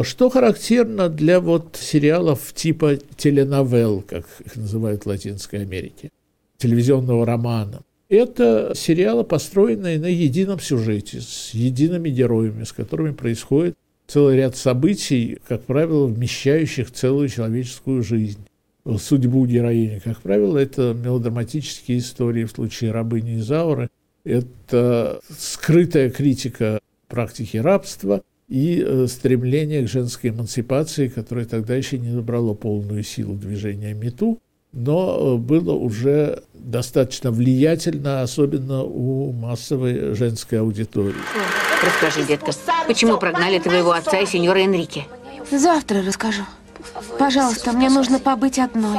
Что 0.00 0.28
характерно 0.28 1.08
для 1.08 1.40
вот 1.40 1.78
сериалов 1.80 2.52
типа 2.52 2.96
теленовелл, 3.16 4.02
как 4.02 4.26
их 4.44 4.56
называют 4.56 5.04
в 5.04 5.06
Латинской 5.06 5.60
Америке, 5.62 6.10
телевизионного 6.58 7.24
романа? 7.24 7.82
Это 8.08 8.72
сериалы, 8.74 9.24
построенные 9.24 9.98
на 10.00 10.06
едином 10.06 10.58
сюжете, 10.58 11.20
с 11.20 11.50
едиными 11.54 12.10
героями, 12.10 12.64
с 12.64 12.72
которыми 12.72 13.12
происходит 13.12 13.76
целый 14.06 14.36
ряд 14.36 14.56
событий, 14.56 15.38
как 15.46 15.62
правило, 15.62 16.06
вмещающих 16.06 16.90
целую 16.90 17.28
человеческую 17.28 18.02
жизнь. 18.02 18.40
Судьбу 18.98 19.46
героини, 19.46 20.00
как 20.04 20.20
правило, 20.20 20.58
это 20.58 20.92
мелодраматические 20.92 21.98
истории 21.98 22.44
в 22.44 22.50
случае 22.50 22.90
рабыни 22.90 23.38
Изауры, 23.38 23.88
это 24.24 25.20
скрытая 25.38 26.10
критика 26.10 26.80
практики 27.08 27.56
рабства 27.56 28.22
и 28.54 28.84
э, 28.86 29.06
стремление 29.08 29.82
к 29.82 29.88
женской 29.88 30.30
эмансипации, 30.30 31.08
которое 31.08 31.44
тогда 31.44 31.74
еще 31.74 31.98
не 31.98 32.10
набрало 32.10 32.54
полную 32.54 33.02
силу 33.02 33.34
движения 33.34 33.94
МИТУ, 33.94 34.38
но 34.72 35.16
э, 35.18 35.36
было 35.38 35.72
уже 35.72 36.44
достаточно 36.52 37.32
влиятельно, 37.32 38.22
особенно 38.22 38.84
у 38.84 39.32
массовой 39.32 40.14
женской 40.14 40.60
аудитории. 40.60 41.16
Расскажи, 41.84 42.24
детка, 42.28 42.52
почему 42.86 43.18
прогнали 43.18 43.58
твоего 43.58 43.90
отца 43.90 44.20
и 44.20 44.26
сеньора 44.26 44.58
Энрике? 44.58 45.04
Завтра 45.50 46.04
расскажу. 46.06 46.44
Пожалуйста, 47.18 47.72
мне 47.72 47.90
нужно 47.90 48.20
побыть 48.20 48.60
одной. 48.60 48.98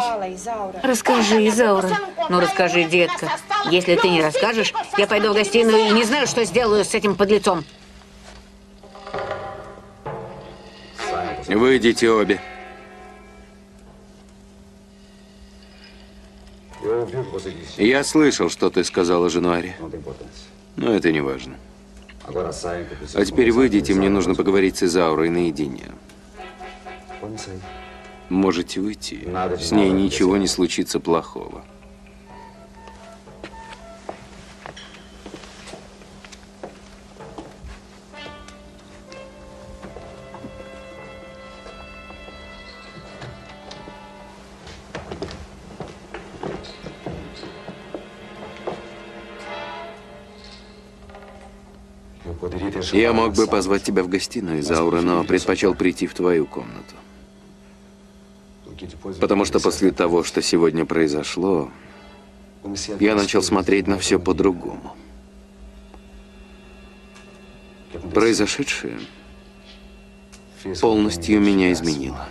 Расскажи, 0.83 1.47
Изаура. 1.47 1.91
Ну, 2.29 2.41
расскажи, 2.41 2.83
детка. 2.83 3.29
Если 3.71 3.95
ты 3.95 4.09
не 4.09 4.21
расскажешь, 4.21 4.73
я 4.97 5.07
пойду 5.07 5.31
в 5.31 5.33
гостиную 5.33 5.87
и 5.87 5.91
не 5.91 6.03
знаю, 6.03 6.27
что 6.27 6.43
сделаю 6.43 6.83
с 6.83 6.93
этим 6.93 7.15
подлецом. 7.15 7.63
Выйдите 11.47 12.09
обе. 12.09 12.41
Я 17.77 18.03
слышал, 18.03 18.49
что 18.49 18.69
ты 18.69 18.83
сказала 18.83 19.29
Жануаре. 19.29 19.75
Но 20.75 20.93
это 20.93 21.11
не 21.11 21.21
важно. 21.21 21.55
А 22.27 23.25
теперь 23.25 23.51
выйдите, 23.51 23.93
мне 23.93 24.09
нужно 24.09 24.35
поговорить 24.35 24.77
с 24.77 24.83
Изаурой 24.83 25.29
наедине. 25.29 25.91
Можете 28.29 28.81
выйти. 28.81 29.27
С 29.59 29.71
ней 29.71 29.91
ничего 29.91 30.37
не 30.37 30.47
случится 30.47 30.99
плохого. 30.99 31.63
Я 52.91 53.13
мог 53.13 53.33
бы 53.33 53.47
позвать 53.47 53.83
тебя 53.83 54.03
в 54.03 54.09
гостиную, 54.09 54.61
Заура, 54.61 55.01
но 55.01 55.23
предпочел 55.23 55.73
прийти 55.75 56.07
в 56.07 56.13
твою 56.13 56.45
комнату. 56.45 56.95
Потому 59.21 59.45
что 59.45 59.59
после 59.59 59.91
того, 59.91 60.23
что 60.23 60.41
сегодня 60.41 60.85
произошло, 60.85 61.71
я 62.99 63.15
начал 63.15 63.41
смотреть 63.41 63.87
на 63.87 63.97
все 63.97 64.19
по-другому. 64.19 64.95
Произошедшее 68.13 68.99
полностью 70.81 71.39
меня 71.39 71.71
изменило. 71.71 72.27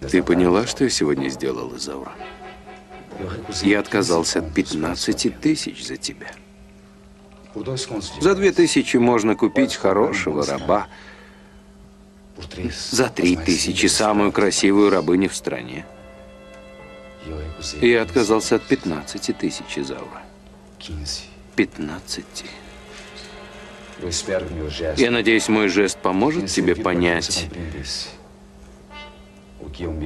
Ты 0.00 0.22
поняла, 0.22 0.66
что 0.66 0.84
я 0.84 0.90
сегодня 0.90 1.28
сделал, 1.28 1.76
Изаура? 1.76 2.12
Я 3.62 3.80
отказался 3.80 4.38
от 4.38 4.54
15 4.54 5.40
тысяч 5.40 5.86
за 5.86 5.96
тебя. 5.96 6.28
За 8.20 8.34
две 8.34 8.52
тысячи 8.52 8.96
можно 8.96 9.34
купить 9.34 9.76
хорошего 9.76 10.44
раба. 10.46 10.86
За 12.90 13.08
три 13.08 13.36
тысячи 13.36 13.86
самую 13.86 14.32
красивую 14.32 14.90
рабыню 14.90 15.28
в 15.28 15.34
стране. 15.34 15.84
Я 17.80 18.02
отказался 18.02 18.56
от 18.56 18.62
15 18.62 19.36
тысяч 19.36 19.76
Изаура. 19.76 20.22
15. 21.56 22.44
Я 24.96 25.10
надеюсь, 25.10 25.48
мой 25.48 25.68
жест 25.68 25.98
поможет 25.98 26.46
тебе 26.46 26.76
понять, 26.76 27.48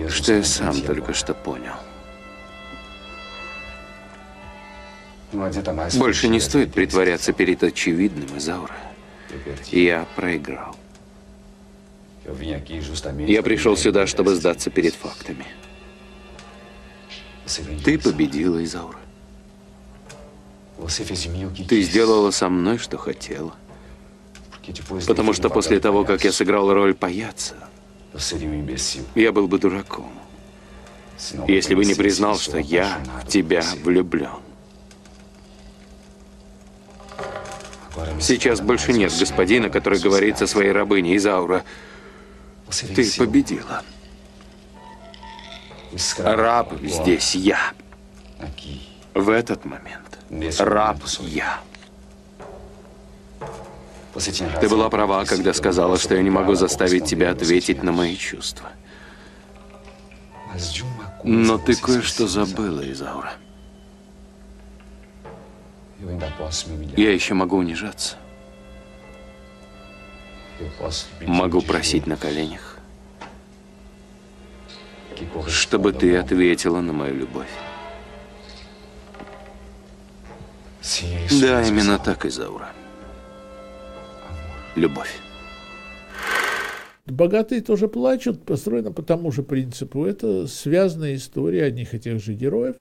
что 0.09 0.33
я 0.33 0.43
сам 0.45 0.81
только 0.81 1.13
что 1.13 1.35
понял. 1.35 1.75
Больше 5.95 6.29
не 6.29 6.41
стоит 6.41 6.73
притворяться 6.73 7.33
перед 7.33 7.63
очевидным, 7.63 8.37
Изаура. 8.37 8.77
Я 9.71 10.07
проиграл. 10.15 10.77
Я 13.27 13.43
пришел 13.43 13.77
сюда, 13.77 14.07
чтобы 14.07 14.35
сдаться 14.35 14.71
перед 14.71 14.95
фактами. 14.95 15.47
Ты 17.85 17.99
победила, 17.99 18.63
Изаура. 18.63 18.99
Ты 21.69 21.83
сделала 21.83 22.31
со 22.31 22.49
мной, 22.49 22.79
что 22.79 22.99
хотела. 22.99 23.55
Потому 25.07 25.33
что 25.33 25.51
после 25.51 25.81
того, 25.81 26.05
как 26.05 26.25
я 26.25 26.33
сыграл 26.33 26.73
роль 26.73 26.95
паяца, 26.95 27.57
я 29.15 29.33
был 29.33 29.49
бы 29.49 29.59
дураком, 29.59 30.13
если 31.49 31.75
бы 31.75 31.85
не 31.85 31.95
признал, 31.95 32.39
что 32.39 32.59
я 32.59 33.01
в 33.25 33.29
тебя 33.29 33.65
влюблен. 33.83 34.31
Сейчас 38.23 38.61
больше 38.61 38.93
нет 38.93 39.13
господина, 39.19 39.69
который 39.69 39.99
говорит 39.99 40.39
со 40.39 40.47
своей 40.47 40.71
рабыней 40.71 41.17
Изаура. 41.17 41.65
Ты 42.95 43.11
победила. 43.19 43.83
Раб 46.19 46.73
здесь 46.83 47.35
я. 47.35 47.73
В 49.15 49.29
этот 49.29 49.65
момент 49.65 50.19
раб 50.59 50.99
я. 51.21 51.61
Ты 54.61 54.69
была 54.69 54.89
права, 54.89 55.25
когда 55.25 55.53
сказала, 55.53 55.99
что 55.99 56.15
я 56.15 56.23
не 56.23 56.31
могу 56.31 56.55
заставить 56.55 57.07
тебя 57.07 57.33
ответить 57.33 57.83
на 57.83 57.93
мои 57.93 58.17
чувства. 58.17 58.71
Но 61.25 61.59
ты 61.59 61.75
кое-что 61.75 62.29
забыла, 62.29 62.89
Изаура. 62.91 63.33
Я 66.97 67.13
еще 67.13 67.35
могу 67.35 67.57
унижаться. 67.57 68.17
Могу 71.27 71.61
просить 71.61 72.07
на 72.07 72.17
коленях, 72.17 72.79
чтобы 75.49 75.93
ты 75.93 76.17
ответила 76.17 76.81
на 76.81 76.93
мою 76.93 77.15
любовь. 77.15 77.51
Да, 81.41 81.63
именно 81.63 81.99
так, 81.99 82.27
Изаура. 82.27 82.71
Любовь. 84.75 85.11
Богатые 87.07 87.61
тоже 87.61 87.89
плачут, 87.89 88.45
построено 88.45 88.93
по 88.93 89.03
тому 89.03 89.33
же 89.33 89.43
принципу. 89.43 90.05
Это 90.05 90.47
связанная 90.47 91.17
история 91.17 91.65
одних 91.65 91.95
и 91.95 92.01
тех 92.01 92.23
же 92.23 92.35
героев. 92.35 92.77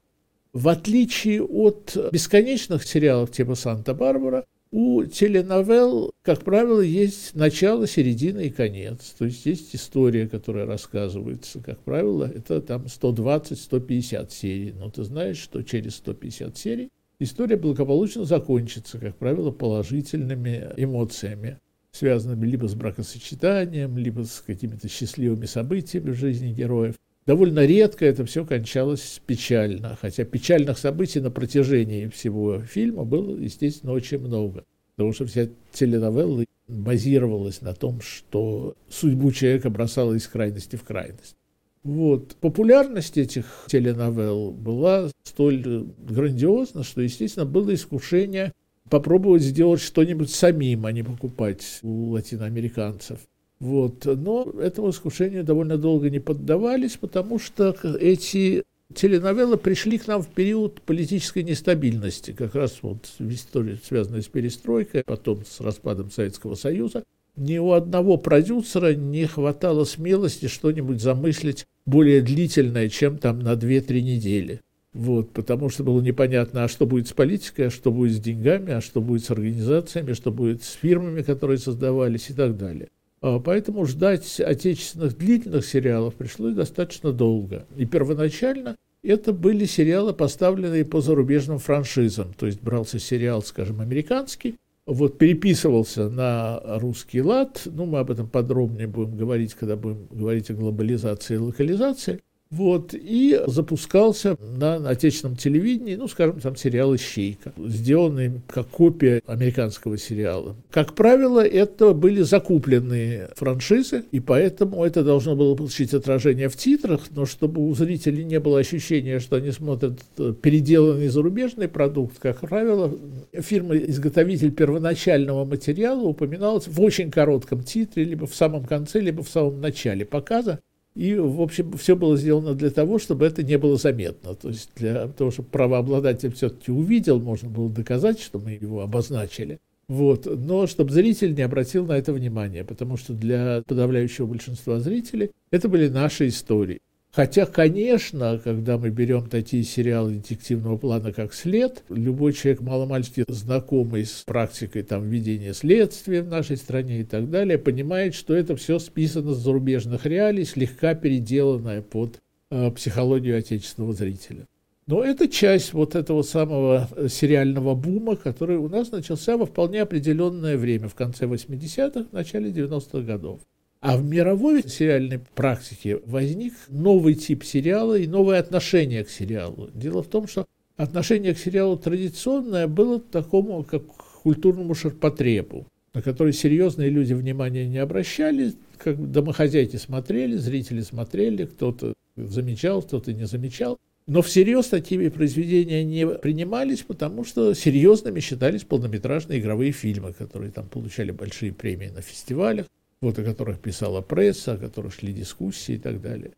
В 0.54 0.68
отличие 0.68 1.42
от 1.42 1.96
бесконечных 2.12 2.84
сериалов 2.84 3.32
типа 3.32 3.56
«Санта-Барбара», 3.56 4.46
у 4.74 5.04
теленовелл, 5.04 6.14
как 6.22 6.44
правило, 6.44 6.80
есть 6.80 7.36
начало, 7.36 7.88
середина 7.88 8.40
и 8.40 8.50
конец. 8.50 9.14
То 9.18 9.26
есть 9.26 9.46
есть 9.46 9.76
история, 9.76 10.30
которая 10.30 10.66
рассказывается. 10.66 11.60
Как 11.60 11.80
правило, 11.80 12.24
это 12.24 12.62
там 12.62 12.86
120-150 12.86 14.32
серий. 14.32 14.72
Но 14.72 14.90
ты 14.90 15.04
знаешь, 15.04 15.38
что 15.38 15.62
через 15.62 15.96
150 15.96 16.58
серий 16.58 16.90
история 17.20 17.58
благополучно 17.58 18.24
закончится, 18.24 18.98
как 18.98 19.18
правило, 19.18 19.52
положительными 19.52 20.70
эмоциями, 20.78 21.60
связанными 21.92 22.46
либо 22.46 22.68
с 22.68 22.74
бракосочетанием, 22.74 23.98
либо 23.98 24.24
с 24.24 24.42
какими-то 24.46 24.88
счастливыми 24.88 25.48
событиями 25.48 26.12
в 26.12 26.18
жизни 26.18 26.54
героев. 26.54 26.96
Довольно 27.32 27.66
редко 27.66 28.06
это 28.06 28.26
все 28.26 28.46
кончалось 28.46 29.22
печально, 29.26 29.98
хотя 30.02 30.26
печальных 30.26 30.78
событий 30.78 31.22
на 31.22 31.32
протяжении 31.32 32.08
всего 32.08 32.60
фильма 32.60 33.06
было, 33.06 33.38
естественно, 33.38 33.94
очень 33.94 34.20
много. 34.20 34.66
Потому 34.98 35.14
что 35.14 35.26
вся 35.26 35.48
теленовелла 35.72 36.44
базировалась 36.68 37.62
на 37.62 37.74
том, 37.74 38.02
что 38.02 38.76
судьбу 38.90 39.32
человека 39.32 39.70
бросала 39.70 40.14
из 40.14 40.28
крайности 40.28 40.76
в 40.76 40.84
крайность. 40.84 41.38
Вот. 41.84 42.36
Популярность 42.42 43.18
этих 43.18 43.46
теленовелл 43.68 44.52
была 44.52 45.10
столь 45.24 45.88
грандиозна, 46.00 46.84
что, 46.84 47.00
естественно, 47.00 47.46
было 47.46 47.74
искушение 47.74 48.52
попробовать 48.90 49.44
сделать 49.44 49.80
что-нибудь 49.80 50.32
самим, 50.32 50.86
а 50.86 50.92
не 50.92 51.04
покупать 51.04 51.80
у 51.82 52.10
латиноамериканцев. 52.10 53.20
Вот. 53.62 54.06
Но 54.06 54.52
этому 54.60 54.90
искушению 54.90 55.44
довольно 55.44 55.78
долго 55.78 56.10
не 56.10 56.18
поддавались, 56.18 56.98
потому 56.98 57.38
что 57.38 57.76
эти 58.00 58.64
теленовеллы 58.96 59.56
пришли 59.56 60.00
к 60.00 60.08
нам 60.08 60.24
в 60.24 60.30
период 60.30 60.82
политической 60.82 61.44
нестабильности, 61.44 62.32
как 62.32 62.56
раз 62.56 62.80
вот 62.82 63.08
в 63.20 63.30
истории, 63.30 63.80
связанной 63.84 64.24
с 64.24 64.28
перестройкой, 64.28 65.04
потом 65.06 65.46
с 65.46 65.62
распадом 65.62 66.10
Советского 66.10 66.56
Союза 66.56 67.04
ни 67.38 67.60
у 67.60 67.72
одного 67.74 68.18
продюсера 68.18 68.96
не 68.96 69.28
хватало 69.28 69.84
смелости 69.84 70.48
что-нибудь 70.48 71.00
замыслить 71.00 71.68
более 71.86 72.22
длительное, 72.22 72.90
чем 72.90 73.20
там 73.20 73.40
на 73.42 73.54
2-3 73.54 74.02
недели. 74.02 74.62
Вот, 74.92 75.32
потому 75.32 75.70
что 75.70 75.84
было 75.84 76.02
непонятно, 76.02 76.64
а 76.64 76.68
что 76.68 76.88
будет 76.88 77.08
с 77.08 77.14
политикой, 77.14 77.68
а 77.68 77.70
что 77.70 77.92
будет 77.92 78.14
с 78.14 78.20
деньгами, 78.20 78.74
а 78.74 78.82
что 78.82 79.02
будет 79.02 79.24
с 79.24 79.30
организациями, 79.30 80.14
что 80.14 80.32
будет 80.32 80.64
с 80.64 80.72
фирмами, 80.72 81.22
которые 81.22 81.60
создавались 81.60 82.32
и 82.32 82.34
так 82.34 82.58
далее. 82.58 82.90
А 83.22 83.40
поэтому 83.40 83.86
ждать 83.86 84.40
отечественных 84.40 85.18
длительных 85.18 85.66
сериалов 85.66 86.16
пришлось 86.16 86.56
достаточно 86.56 87.12
долго. 87.12 87.66
И 87.78 87.86
первоначально 87.86 88.76
это 89.04 89.32
были 89.32 89.66
сериалы, 89.66 90.14
поставленные 90.14 90.86
по 90.86 91.02
зарубежным 91.02 91.60
франшизам. 91.60 92.34
То 92.34 92.48
есть 92.48 92.62
брался 92.62 93.00
сериал, 93.00 93.44
скажем, 93.44 93.82
американский, 93.82 94.56
вот 94.88 95.18
переписывался 95.20 96.10
на 96.10 96.60
русский 96.80 97.22
лад, 97.22 97.62
ну, 97.66 97.86
мы 97.86 98.00
об 98.00 98.10
этом 98.10 98.28
подробнее 98.28 98.88
будем 98.88 99.16
говорить, 99.16 99.54
когда 99.54 99.76
будем 99.76 100.08
говорить 100.08 100.50
о 100.50 100.56
глобализации 100.56 101.36
и 101.36 101.38
локализации, 101.38 102.22
вот, 102.52 102.94
и 102.94 103.40
запускался 103.48 104.36
на 104.40 104.76
отечественном 104.90 105.38
телевидении, 105.38 105.96
ну, 105.96 106.08
скажем, 106.08 106.40
там 106.40 106.56
сериал 106.56 106.94
«Ищейка», 106.94 107.54
сделанный 107.58 108.42
как 108.48 108.68
копия 108.68 109.22
американского 109.26 109.98
сериала. 109.98 110.56
Как 110.70 110.94
правило, 110.94 111.46
это 111.46 111.94
были 111.94 112.22
закупленные 112.22 113.30
франшизы, 113.36 114.04
и 114.12 114.20
поэтому 114.20 114.84
это 114.84 115.04
должно 115.04 115.36
было 115.36 115.56
получить 115.56 115.94
отражение 115.94 116.50
в 116.50 116.58
титрах, 116.58 117.04
но 117.12 117.26
чтобы 117.26 117.66
у 117.66 117.74
зрителей 117.74 118.26
не 118.26 118.40
было 118.40 118.60
ощущения, 118.60 119.20
что 119.20 119.38
они 119.38 119.52
смотрят 119.52 120.00
переделанный 120.42 121.08
зарубежный 121.08 121.70
продукт, 121.70 122.20
как 122.20 122.42
правило, 122.42 122.94
фирма-изготовитель 123.34 124.52
первоначального 124.52 125.46
материала 125.46 126.02
упоминалась 126.02 126.68
в 126.68 126.82
очень 126.82 127.12
коротком 127.12 127.64
титре, 127.64 128.04
либо 128.04 128.28
в 128.28 128.36
самом 128.36 128.66
конце, 128.66 129.00
либо 129.00 129.24
в 129.24 129.30
самом 129.30 129.62
начале 129.62 130.06
показа, 130.06 130.60
и, 130.96 131.16
в 131.16 131.42
общем, 131.42 131.72
все 131.74 131.96
было 131.96 132.18
сделано 132.18 132.54
для 132.54 132.70
того, 132.70 133.00
чтобы 133.00 133.26
это 133.26 133.44
не 133.44 133.58
было 133.58 133.78
заметно. 133.78 134.36
То 134.36 134.50
есть 134.50 134.72
для 134.76 135.08
того, 135.08 135.32
чтобы 135.32 135.50
правообладатель 135.50 136.34
все-таки 136.34 136.72
увидел, 136.72 137.20
можно 137.20 137.50
было 137.50 137.70
доказать, 137.70 138.20
что 138.20 138.40
мы 138.40 138.52
его 138.52 138.82
обозначили. 138.82 139.60
Вот. 139.88 140.26
Но 140.26 140.68
чтобы 140.68 140.92
зритель 140.92 141.34
не 141.34 141.42
обратил 141.42 141.86
на 141.86 141.94
это 141.94 142.12
внимания, 142.12 142.64
потому 142.64 142.98
что 142.98 143.14
для 143.14 143.64
подавляющего 143.66 144.26
большинства 144.26 144.80
зрителей 144.80 145.32
это 145.50 145.70
были 145.70 145.88
наши 145.88 146.28
истории. 146.28 146.82
Хотя, 147.12 147.46
конечно, 147.46 148.40
когда 148.42 148.78
мы 148.78 148.90
берем 148.90 149.28
такие 149.28 149.64
сериалы 149.64 150.14
детективного 150.14 150.78
плана, 150.78 151.12
как 151.12 151.34
«След», 151.34 151.84
любой 151.90 152.32
человек 152.32 152.62
маломальски 152.62 153.26
знакомый 153.28 154.06
с 154.06 154.24
практикой 154.26 154.84
там, 154.84 155.04
ведения 155.10 155.54
следствия 155.54 156.22
в 156.22 156.30
нашей 156.30 156.56
стране 156.56 157.02
и 157.02 157.04
так 157.04 157.30
далее, 157.30 157.58
понимает, 157.58 158.16
что 158.16 158.34
это 158.34 158.56
все 158.56 158.80
списано 158.80 159.34
с 159.34 159.40
зарубежных 159.40 160.06
реалий, 160.06 160.46
слегка 160.46 160.96
переделанное 160.96 161.82
под 161.82 162.20
э, 162.50 162.72
психологию 162.72 163.38
отечественного 163.38 163.92
зрителя. 163.92 164.48
Но 164.88 165.04
это 165.04 165.28
часть 165.28 165.74
вот 165.74 165.96
этого 165.96 166.22
самого 166.22 166.88
э, 166.96 167.10
сериального 167.10 167.76
бума, 167.76 168.16
который 168.16 168.56
у 168.56 168.70
нас 168.70 168.90
начался 168.90 169.36
во 169.36 169.46
вполне 169.46 169.82
определенное 169.82 170.58
время, 170.58 170.88
в 170.88 170.96
конце 170.96 171.26
80-х, 171.26 172.06
начале 172.14 172.52
90-х 172.52 173.02
годов. 173.02 173.42
А 173.82 173.98
в 173.98 174.06
мировой 174.06 174.62
сериальной 174.62 175.20
практике 175.34 176.00
возник 176.06 176.54
новый 176.70 177.16
тип 177.16 177.44
сериала 177.44 177.98
и 177.98 178.06
новое 178.06 178.40
отношение 178.40 179.04
к 179.04 179.10
сериалу. 179.10 179.72
Дело 179.74 180.04
в 180.04 180.08
том, 180.08 180.28
что 180.28 180.46
отношение 180.78 181.34
к 181.34 181.40
сериалу 181.40 181.78
традиционное 181.78 182.68
было 182.68 183.00
такому, 183.00 183.64
как 183.64 183.88
к 183.88 184.22
культурному 184.22 184.76
ширпотребу, 184.76 185.66
на 185.96 186.04
который 186.04 186.32
серьезные 186.32 186.92
люди 186.92 187.14
внимания 187.14 187.68
не 187.68 187.80
обращали, 187.80 188.54
как 188.78 189.12
домохозяйки 189.12 189.78
смотрели, 189.78 190.36
зрители 190.36 190.82
смотрели, 190.82 191.46
кто-то 191.46 191.96
замечал, 192.16 192.84
кто-то 192.84 193.14
не 193.14 193.26
замечал. 193.26 193.80
Но 194.06 194.22
всерьез 194.22 194.68
такими 194.68 195.08
произведения 195.08 195.84
не 195.84 196.08
принимались, 196.08 196.84
потому 196.84 197.24
что 197.26 197.56
серьезными 197.56 198.20
считались 198.20 198.64
полнометражные 198.64 199.40
игровые 199.40 199.72
фильмы, 199.72 200.14
которые 200.14 200.52
там 200.52 200.68
получали 200.68 201.10
большие 201.10 201.52
премии 201.52 201.88
на 201.88 202.02
фестивалях 202.02 202.68
вот 203.02 203.18
о 203.18 203.24
которых 203.24 203.60
писала 203.60 204.02
пресса, 204.02 204.54
о 204.54 204.58
которых 204.58 204.94
шли 204.94 205.12
дискуссии 205.12 205.76
и 205.76 205.80
так 205.80 206.02
далее. 206.02 206.32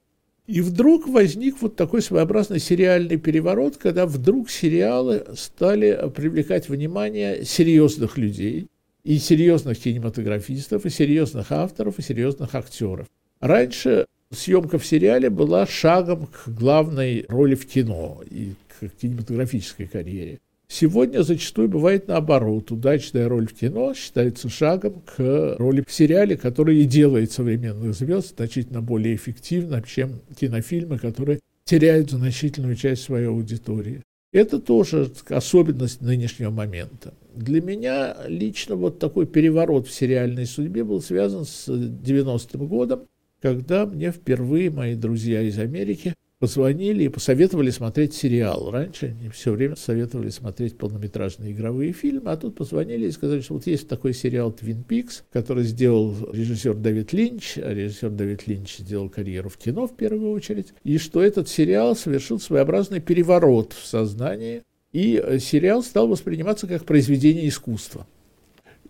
И 0.48 0.62
вдруг 0.62 1.08
возник 1.08 1.62
вот 1.62 1.76
такой 1.76 2.02
своеобразный 2.02 2.60
сериальный 2.60 3.18
переворот, 3.18 3.78
когда 3.78 4.06
вдруг 4.06 4.50
сериалы 4.50 5.26
стали 5.36 6.10
привлекать 6.14 6.68
внимание 6.68 7.46
серьезных 7.46 8.18
людей, 8.18 8.68
и 9.04 9.18
серьезных 9.18 9.80
кинематографистов, 9.80 10.86
и 10.86 10.90
серьезных 10.90 11.52
авторов, 11.52 12.00
и 12.00 12.02
серьезных 12.02 12.56
актеров. 12.56 13.08
Раньше 13.40 14.06
съемка 14.32 14.80
в 14.80 14.86
сериале 14.86 15.30
была 15.30 15.66
шагом 15.66 16.28
к 16.28 16.48
главной 16.48 17.26
роли 17.28 17.56
в 17.56 17.66
кино 17.66 18.22
и 18.30 18.54
к 18.68 18.90
кинематографической 19.02 19.88
карьере. 19.88 20.40
Сегодня 20.76 21.22
зачастую 21.22 21.70
бывает 21.70 22.08
наоборот. 22.08 22.72
Удачная 22.72 23.30
роль 23.30 23.46
в 23.46 23.54
кино 23.54 23.94
считается 23.94 24.50
шагом 24.50 25.04
к 25.06 25.56
роли 25.60 25.84
в 25.88 25.94
сериале, 25.94 26.36
который 26.36 26.80
и 26.80 26.86
делает 26.86 27.32
современных 27.32 27.94
звезд 27.94 28.36
значительно 28.36 28.82
более 28.82 29.14
эффективно, 29.14 29.84
чем 29.84 30.22
кинофильмы, 30.36 30.98
которые 30.98 31.42
теряют 31.64 32.10
значительную 32.10 32.76
часть 32.76 33.04
своей 33.04 33.28
аудитории. 33.28 34.02
Это 34.32 34.60
тоже 34.60 35.12
особенность 35.30 36.02
нынешнего 36.02 36.50
момента. 36.50 37.14
Для 37.36 37.62
меня 37.62 38.18
лично 38.26 38.76
вот 38.76 38.98
такой 38.98 39.28
переворот 39.28 39.88
в 39.88 39.94
сериальной 39.94 40.48
судьбе 40.48 40.84
был 40.84 41.04
связан 41.04 41.46
с 41.46 41.70
90-м 41.70 42.66
годом, 42.66 43.02
когда 43.44 43.86
мне 43.86 44.12
впервые 44.12 44.72
мои 44.72 44.96
друзья 44.96 45.44
из 45.44 45.60
Америки 45.60 46.16
позвонили 46.44 47.06
и 47.06 47.08
посоветовали 47.08 47.70
смотреть 47.70 48.14
сериал. 48.14 48.70
Раньше 48.70 49.16
они 49.18 49.30
все 49.30 49.54
время 49.54 49.78
советовали 49.78 50.28
смотреть 50.28 50.78
полнометражные 50.78 51.54
игровые 51.54 51.94
фильмы, 51.94 52.32
а 52.32 52.36
тут 52.36 52.58
позвонили 52.58 53.08
и 53.08 53.12
сказали, 53.12 53.40
что 53.40 53.54
вот 53.54 53.66
есть 53.66 53.88
такой 53.88 54.14
сериал 54.14 54.52
«Твин 54.52 54.84
Пикс», 54.84 55.24
который 55.32 55.64
сделал 55.64 56.14
режиссер 56.34 56.74
Дэвид 56.74 57.14
Линч, 57.14 57.58
а 57.60 57.74
режиссер 57.74 58.10
Дэвид 58.10 58.46
Линч 58.46 58.80
сделал 58.80 59.08
карьеру 59.08 59.48
в 59.48 59.56
кино 59.56 59.88
в 59.88 59.96
первую 59.96 60.34
очередь, 60.34 60.74
и 60.84 60.98
что 60.98 61.24
этот 61.24 61.48
сериал 61.48 61.96
совершил 61.96 62.42
своеобразный 62.42 63.00
переворот 63.00 63.72
в 63.72 63.86
сознании, 63.86 64.64
и 64.92 65.24
э, 65.24 65.40
сериал 65.40 65.82
стал 65.82 66.10
восприниматься 66.10 66.68
как 66.68 66.84
произведение 66.84 67.48
искусства. 67.48 68.06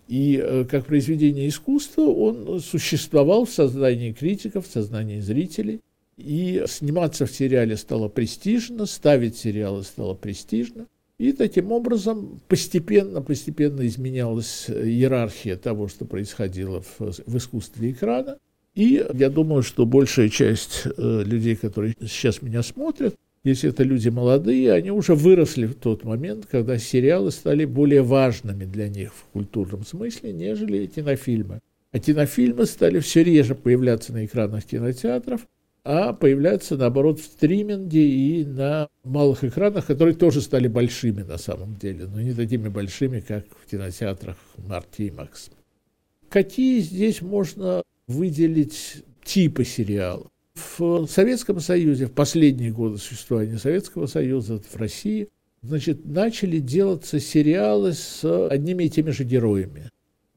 И 0.07 0.41
э, 0.43 0.65
как 0.65 0.87
произведение 0.87 1.47
искусства 1.47 2.01
он 2.01 2.59
существовал 2.61 3.45
в 3.45 3.51
сознании 3.51 4.11
критиков, 4.11 4.67
в 4.67 4.71
сознании 4.71 5.19
зрителей– 5.19 5.81
и 6.17 6.63
сниматься 6.67 7.25
в 7.25 7.31
сериале 7.31 7.77
стало 7.77 8.07
престижно, 8.07 8.85
ставить 8.85 9.37
сериалы 9.37 9.83
стало 9.83 10.13
престижно. 10.13 10.87
И 11.17 11.31
таким 11.31 11.71
образом 11.71 12.41
постепенно, 12.47 13.21
постепенно 13.21 13.85
изменялась 13.87 14.69
иерархия 14.69 15.55
того, 15.55 15.87
что 15.87 16.05
происходило 16.05 16.81
в, 16.81 16.99
в 16.99 17.37
искусстве 17.37 17.91
экрана. 17.91 18.37
И 18.75 19.05
я 19.13 19.29
думаю, 19.29 19.61
что 19.61 19.85
большая 19.85 20.29
часть 20.29 20.83
э, 20.85 21.23
людей, 21.23 21.55
которые 21.55 21.95
сейчас 22.01 22.41
меня 22.41 22.63
смотрят, 22.63 23.15
если 23.43 23.69
это 23.69 23.83
люди 23.83 24.09
молодые, 24.09 24.71
они 24.71 24.89
уже 24.89 25.15
выросли 25.15 25.65
в 25.65 25.75
тот 25.75 26.03
момент, 26.03 26.47
когда 26.49 26.77
сериалы 26.77 27.29
стали 27.29 27.65
более 27.65 28.01
важными 28.01 28.63
для 28.63 28.87
них 28.87 29.13
в 29.13 29.25
культурном 29.33 29.85
смысле, 29.85 30.31
нежели 30.31 30.85
кинофильмы. 30.87 31.59
А 31.91 31.99
кинофильмы 31.99 32.65
стали 32.65 32.99
все 32.99 33.23
реже 33.23 33.53
появляться 33.53 34.13
на 34.13 34.25
экранах 34.25 34.63
кинотеатров, 34.63 35.45
а 35.85 36.13
появляются, 36.13 36.77
наоборот, 36.77 37.19
в 37.19 37.25
стриминге 37.25 38.07
и 38.07 38.45
на 38.45 38.87
малых 39.03 39.43
экранах, 39.43 39.85
которые 39.85 40.15
тоже 40.15 40.41
стали 40.41 40.67
большими 40.67 41.23
на 41.23 41.37
самом 41.37 41.75
деле, 41.75 42.05
но 42.05 42.21
не 42.21 42.33
такими 42.33 42.69
большими, 42.69 43.19
как 43.19 43.45
в 43.61 43.69
кинотеатрах 43.69 44.37
Марти 44.57 45.03
и 45.03 45.11
Макс. 45.11 45.49
Какие 46.29 46.79
здесь 46.79 47.21
можно 47.21 47.83
выделить 48.07 49.03
типы 49.23 49.65
сериалов? 49.65 50.27
В 50.55 51.07
Советском 51.07 51.59
Союзе, 51.59 52.05
в 52.05 52.11
последние 52.11 52.71
годы 52.71 52.97
существования 52.97 53.57
Советского 53.57 54.05
Союза, 54.05 54.59
в 54.59 54.75
России, 54.77 55.29
значит, 55.61 56.05
начали 56.05 56.59
делаться 56.59 57.19
сериалы 57.19 57.93
с 57.93 58.23
одними 58.47 58.85
и 58.85 58.89
теми 58.89 59.11
же 59.11 59.23
героями. 59.23 59.89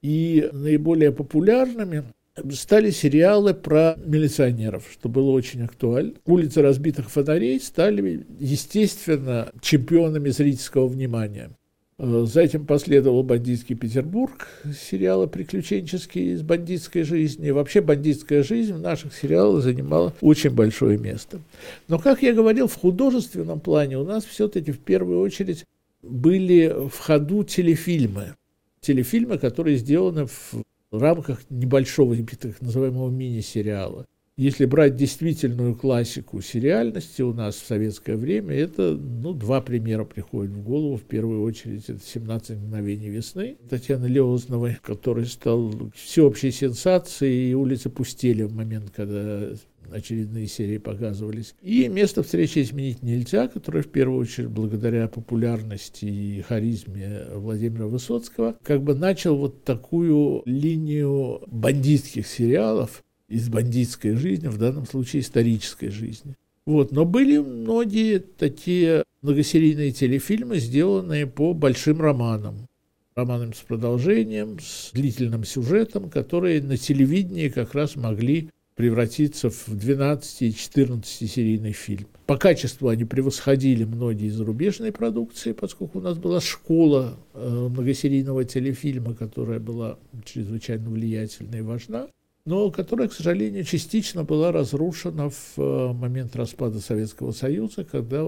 И 0.02 0.48
наиболее 0.52 1.12
популярными 1.12 2.04
стали 2.52 2.90
сериалы 2.90 3.54
про 3.54 3.96
милиционеров, 4.04 4.84
что 4.92 5.08
было 5.08 5.30
очень 5.30 5.62
актуально. 5.62 6.14
«Улицы 6.26 6.62
разбитых 6.62 7.10
фонарей» 7.10 7.60
стали, 7.60 8.26
естественно, 8.38 9.50
чемпионами 9.60 10.28
зрительского 10.30 10.86
внимания. 10.86 11.50
Э, 11.98 12.26
за 12.26 12.42
этим 12.42 12.66
последовал 12.66 13.22
«Бандитский 13.22 13.74
Петербург», 13.74 14.48
сериалы 14.78 15.28
приключенческие 15.28 16.32
из 16.32 16.42
бандитской 16.42 17.04
жизни. 17.04 17.50
вообще 17.50 17.80
бандитская 17.80 18.42
жизнь 18.42 18.74
в 18.74 18.80
наших 18.80 19.14
сериалах 19.14 19.62
занимала 19.62 20.12
очень 20.20 20.50
большое 20.50 20.98
место. 20.98 21.40
Но, 21.88 21.98
как 21.98 22.22
я 22.22 22.34
говорил, 22.34 22.68
в 22.68 22.74
художественном 22.74 23.60
плане 23.60 23.98
у 23.98 24.04
нас 24.04 24.24
все-таки 24.24 24.72
в 24.72 24.78
первую 24.78 25.20
очередь 25.20 25.64
были 26.02 26.88
в 26.88 26.98
ходу 26.98 27.44
телефильмы. 27.44 28.34
Телефильмы, 28.80 29.38
которые 29.38 29.78
сделаны 29.78 30.26
в 30.26 30.62
в 30.90 31.00
рамках 31.00 31.40
небольшого 31.50 32.16
так 32.16 32.60
называемого 32.60 33.10
мини-сериала. 33.10 34.06
Если 34.36 34.66
брать 34.66 34.96
действительную 34.96 35.74
классику 35.74 36.42
сериальности 36.42 37.22
у 37.22 37.32
нас 37.32 37.56
в 37.56 37.66
советское 37.66 38.16
время, 38.16 38.54
это 38.54 38.92
ну, 38.92 39.32
два 39.32 39.62
примера 39.62 40.04
приходят 40.04 40.52
в 40.52 40.62
голову. 40.62 40.98
В 40.98 41.04
первую 41.04 41.42
очередь 41.42 41.84
это 41.88 42.00
«17 42.00 42.56
мгновений 42.56 43.08
весны» 43.08 43.56
Татьяны 43.70 44.04
Леозновой, 44.04 44.76
который 44.82 45.24
стал 45.24 45.90
всеобщей 45.94 46.50
сенсацией, 46.50 47.50
и 47.50 47.54
улицы 47.54 47.88
пустели 47.88 48.42
в 48.42 48.52
момент, 48.52 48.92
когда 48.94 49.52
очередные 49.92 50.46
серии 50.46 50.78
показывались. 50.78 51.54
И 51.62 51.88
место 51.88 52.22
встречи 52.22 52.60
изменить 52.60 53.02
нельзя, 53.02 53.48
которое 53.48 53.82
в 53.82 53.88
первую 53.88 54.20
очередь 54.20 54.48
благодаря 54.48 55.08
популярности 55.08 56.04
и 56.04 56.42
харизме 56.42 57.26
Владимира 57.34 57.86
Высоцкого 57.86 58.56
как 58.62 58.82
бы 58.82 58.94
начал 58.94 59.36
вот 59.36 59.64
такую 59.64 60.42
линию 60.44 61.42
бандитских 61.46 62.26
сериалов 62.26 63.02
из 63.28 63.48
бандитской 63.48 64.14
жизни, 64.14 64.48
в 64.48 64.58
данном 64.58 64.86
случае 64.86 65.22
исторической 65.22 65.88
жизни. 65.88 66.36
Вот. 66.64 66.92
Но 66.92 67.04
были 67.04 67.38
многие 67.38 68.18
такие 68.18 69.04
многосерийные 69.22 69.92
телефильмы, 69.92 70.58
сделанные 70.58 71.26
по 71.26 71.54
большим 71.54 72.00
романам 72.00 72.68
романам 73.16 73.54
с 73.54 73.60
продолжением, 73.60 74.58
с 74.60 74.90
длительным 74.92 75.42
сюжетом, 75.44 76.10
которые 76.10 76.62
на 76.62 76.76
телевидении 76.76 77.48
как 77.48 77.74
раз 77.74 77.96
могли 77.96 78.50
превратиться 78.76 79.48
в 79.48 79.68
12 79.68 80.42
и 80.42 80.54
14 80.54 81.30
серийный 81.30 81.72
фильм. 81.72 82.06
По 82.26 82.36
качеству 82.36 82.88
они 82.88 83.04
превосходили 83.04 83.84
многие 83.84 84.28
зарубежные 84.28 84.92
продукции, 84.92 85.52
поскольку 85.52 85.98
у 85.98 86.02
нас 86.02 86.18
была 86.18 86.40
школа 86.40 87.16
э, 87.32 87.68
многосерийного 87.70 88.44
телефильма, 88.44 89.14
которая 89.14 89.60
была 89.60 89.98
чрезвычайно 90.24 90.90
влиятельна 90.90 91.56
и 91.56 91.62
важна, 91.62 92.08
но 92.44 92.70
которая, 92.70 93.08
к 93.08 93.14
сожалению, 93.14 93.64
частично 93.64 94.24
была 94.24 94.52
разрушена 94.52 95.30
в 95.30 95.54
э, 95.56 95.92
момент 95.94 96.36
распада 96.36 96.78
Советского 96.78 97.32
Союза, 97.32 97.82
когда 97.84 98.26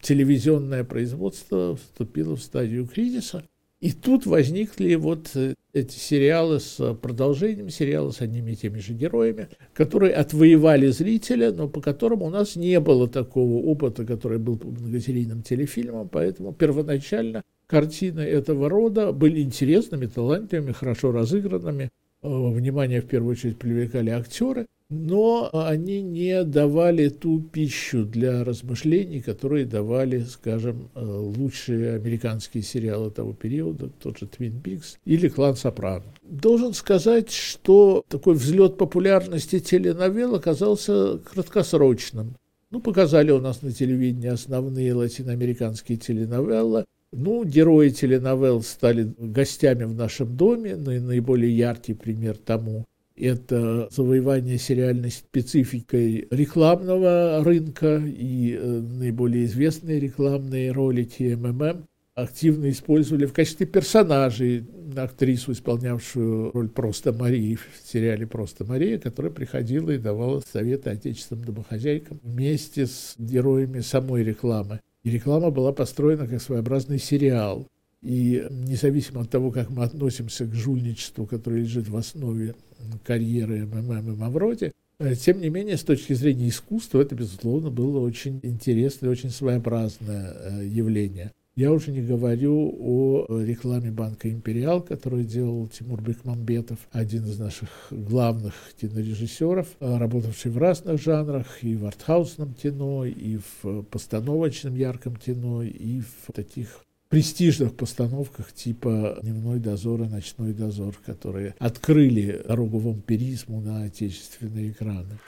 телевизионное 0.00 0.84
производство 0.84 1.76
вступило 1.76 2.36
в 2.36 2.42
стадию 2.42 2.86
кризиса– 2.86 3.42
и 3.84 3.92
тут 3.92 4.24
возникли 4.24 4.94
вот 4.94 5.32
э, 5.34 5.56
эти 5.74 5.98
сериалы 5.98 6.58
с 6.58 6.94
продолжением 6.94 7.68
сериала 7.68 8.12
с 8.12 8.22
одними 8.22 8.52
и 8.52 8.56
теми 8.56 8.78
же 8.78 8.94
героями, 8.94 9.48
которые 9.74 10.14
отвоевали 10.14 10.86
зрителя, 10.86 11.52
но 11.52 11.68
по 11.68 11.82
которым 11.82 12.22
у 12.22 12.30
нас 12.30 12.56
не 12.56 12.80
было 12.80 13.08
такого 13.08 13.62
опыта, 13.62 14.06
который 14.06 14.38
был 14.38 14.56
по 14.56 14.68
многосерийным 14.68 15.42
телефильмам, 15.42 16.08
поэтому 16.08 16.54
первоначально 16.54 17.42
картины 17.66 18.20
этого 18.20 18.70
рода 18.70 19.12
были 19.12 19.42
интересными, 19.42 20.06
талантливыми, 20.06 20.72
хорошо 20.72 21.12
разыгранными, 21.12 21.90
э, 22.22 22.28
внимание 22.28 23.02
в 23.02 23.06
первую 23.06 23.32
очередь 23.32 23.58
привлекали 23.58 24.08
актеры, 24.08 24.64
но 24.90 25.50
они 25.52 26.02
не 26.02 26.44
давали 26.44 27.08
ту 27.08 27.40
пищу 27.40 28.04
для 28.04 28.44
размышлений, 28.44 29.20
которые 29.20 29.64
давали, 29.64 30.20
скажем, 30.20 30.90
э, 30.94 31.04
лучшие 31.04 31.94
американские 31.94 32.62
сериалы 32.62 33.10
того 33.10 33.32
периода, 33.32 33.90
тот 34.02 34.18
же 34.18 34.26
«Твин 34.26 34.60
Пикс» 34.60 34.98
или 35.04 35.28
«Клан 35.28 35.56
Сопрано». 35.56 36.04
Должен 36.22 36.74
сказать, 36.74 37.30
что 37.30 38.04
такой 38.08 38.34
взлет 38.34 38.76
популярности 38.76 39.58
теленовелл 39.58 40.34
оказался 40.34 41.18
краткосрочным. 41.18 42.36
Ну, 42.70 42.80
показали 42.80 43.30
у 43.30 43.40
нас 43.40 43.62
на 43.62 43.72
телевидении 43.72 44.28
основные 44.28 44.94
латиноамериканские 44.94 45.96
теленовеллы, 45.96 46.84
ну, 47.12 47.44
герои 47.44 47.90
теленовелл 47.90 48.62
стали 48.62 49.14
гостями 49.18 49.84
в 49.84 49.94
нашем 49.94 50.36
доме, 50.36 50.74
наиболее 50.74 51.56
яркий 51.56 51.94
пример 51.94 52.36
тому 52.36 52.84
это 53.16 53.88
завоевание 53.90 54.58
сериальной 54.58 55.10
спецификой 55.10 56.26
рекламного 56.30 57.42
рынка 57.44 58.02
и 58.04 58.54
э, 58.54 58.80
наиболее 58.80 59.44
известные 59.44 60.00
рекламные 60.00 60.72
ролики 60.72 61.34
МММ 61.34 61.86
активно 62.14 62.70
использовали 62.70 63.26
в 63.26 63.32
качестве 63.32 63.66
персонажей 63.66 64.64
актрису, 64.96 65.52
исполнявшую 65.52 66.52
роль 66.52 66.68
просто 66.68 67.12
Марии 67.12 67.56
в 67.56 67.86
сериале 67.86 68.26
«Просто 68.26 68.64
Мария», 68.64 68.98
которая 68.98 69.32
приходила 69.32 69.90
и 69.90 69.98
давала 69.98 70.42
советы 70.52 70.90
отечественным 70.90 71.44
домохозяйкам 71.44 72.20
вместе 72.22 72.86
с 72.86 73.14
героями 73.18 73.80
самой 73.80 74.22
рекламы. 74.22 74.80
И 75.02 75.10
реклама 75.10 75.50
была 75.50 75.72
построена 75.72 76.26
как 76.26 76.40
своеобразный 76.40 76.98
сериал. 76.98 77.66
И 78.00 78.46
независимо 78.50 79.22
от 79.22 79.30
того, 79.30 79.50
как 79.50 79.70
мы 79.70 79.82
относимся 79.82 80.44
к 80.44 80.54
жульничеству, 80.54 81.26
которое 81.26 81.60
лежит 81.60 81.88
в 81.88 81.96
основе 81.96 82.54
карьеры 83.04 83.66
МММ 83.66 84.12
и 84.12 84.16
Мавроди, 84.16 84.72
э, 84.98 85.14
тем 85.14 85.40
не 85.40 85.50
менее, 85.50 85.76
с 85.76 85.82
точки 85.82 86.12
зрения 86.12 86.48
искусства, 86.48 87.00
это, 87.00 87.14
безусловно, 87.14 87.70
было 87.70 88.00
очень 88.00 88.40
интересное, 88.42 89.10
очень 89.10 89.30
своеобразное 89.30 90.34
э, 90.34 90.66
явление. 90.66 91.32
Я 91.56 91.70
уже 91.70 91.92
не 91.92 92.02
говорю 92.02 92.74
о 92.80 93.26
рекламе 93.28 93.92
банка 93.92 94.28
«Империал», 94.28 94.82
которую 94.82 95.22
делал 95.22 95.68
Тимур 95.68 96.02
Бекмамбетов, 96.02 96.78
один 96.90 97.24
из 97.26 97.38
наших 97.38 97.68
главных 97.92 98.54
кинорежиссеров, 98.80 99.68
э, 99.78 99.96
работавший 99.98 100.50
в 100.50 100.58
разных 100.58 101.00
жанрах, 101.00 101.62
и 101.62 101.76
в 101.76 101.86
артхаусном 101.86 102.54
кино, 102.54 103.04
и 103.04 103.38
в 103.62 103.82
постановочном 103.84 104.74
ярком 104.74 105.14
кино, 105.14 105.62
и 105.62 106.00
в 106.00 106.32
таких 106.32 106.84
престижных 107.08 107.74
постановках 107.74 108.52
типа 108.52 109.18
«Дневной 109.22 109.58
дозор» 109.58 110.02
и 110.02 110.06
«Ночной 110.06 110.52
дозор», 110.52 110.94
которые 111.04 111.54
открыли 111.58 112.42
дорогу 112.46 112.78
вампиризму 112.78 113.60
на 113.60 113.84
отечественные 113.84 114.70
экраны. 114.70 115.18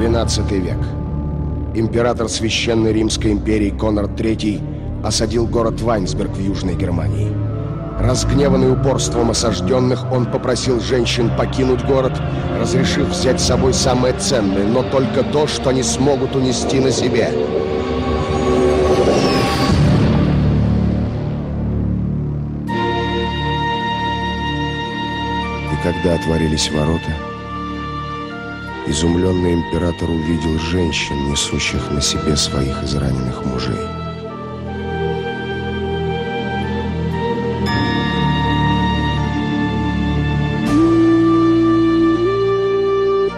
XII 0.00 0.60
век. 0.60 0.78
император 1.74 2.28
Священной 2.28 2.92
Римской 2.92 3.32
империи 3.32 3.70
Конрад 3.70 4.20
III 4.20 5.04
осадил 5.04 5.46
город 5.46 5.80
Вайнсберг 5.80 6.30
в 6.32 6.40
Южной 6.40 6.76
Германии. 6.76 7.30
Разгневанный 7.98 8.72
упорством 8.72 9.30
осажденных, 9.30 10.10
он 10.10 10.26
попросил 10.26 10.80
женщин 10.80 11.30
покинуть 11.38 11.84
город, 11.84 12.12
разрешив 12.58 13.08
взять 13.08 13.40
с 13.40 13.44
собой 13.44 13.72
самое 13.72 14.14
ценное, 14.18 14.66
но 14.66 14.82
только 14.82 15.22
то, 15.22 15.46
что 15.46 15.70
они 15.70 15.82
смогут 15.82 16.34
унести 16.34 16.80
на 16.80 16.90
себе. 16.90 17.30
Когда 25.84 26.14
отворились 26.14 26.70
ворота, 26.70 27.14
изумленный 28.86 29.52
император 29.52 30.08
увидел 30.08 30.58
женщин, 30.58 31.30
несущих 31.30 31.90
на 31.90 32.00
себе 32.00 32.34
своих 32.38 32.82
израненных 32.82 33.44
мужей. 33.44 33.76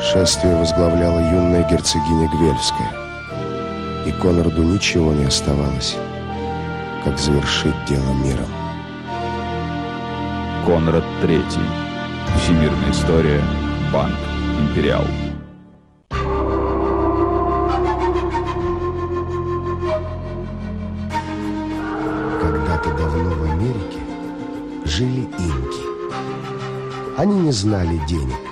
Шествие 0.00 0.56
возглавляла 0.56 1.18
юная 1.18 1.68
герцогиня 1.68 2.28
Гвельская. 2.28 2.92
И 4.06 4.12
Конраду 4.22 4.62
ничего 4.62 5.12
не 5.12 5.24
оставалось, 5.24 5.96
как 7.02 7.18
завершить 7.18 7.74
дело 7.88 8.12
миром. 8.12 8.46
Конрад 10.64 11.04
III. 11.24 11.85
Всемирная 12.38 12.90
история. 12.90 13.42
Банк. 13.92 14.14
Империал. 14.60 15.04
Когда-то 22.40 22.90
давно 22.96 23.30
в 23.30 23.42
Америке 23.52 24.00
жили 24.84 25.22
инки. 25.38 27.18
Они 27.18 27.38
не 27.40 27.52
знали 27.52 28.00
денег 28.08 28.46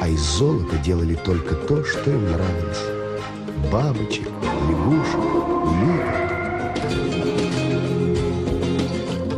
а 0.00 0.08
из 0.08 0.20
золота 0.20 0.76
делали 0.78 1.14
только 1.14 1.54
то, 1.54 1.84
что 1.84 2.10
им 2.10 2.24
нравилось. 2.24 2.84
Бабочек, 3.70 4.28
лягушек, 4.68 5.20
улиток. 5.66 6.16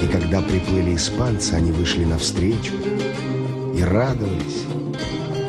И 0.01 0.07
когда 0.07 0.41
приплыли 0.41 0.95
испанцы, 0.95 1.55
они 1.55 1.73
вышли 1.73 2.05
навстречу 2.05 2.73
и 3.83 3.85
радовались. 3.85 4.65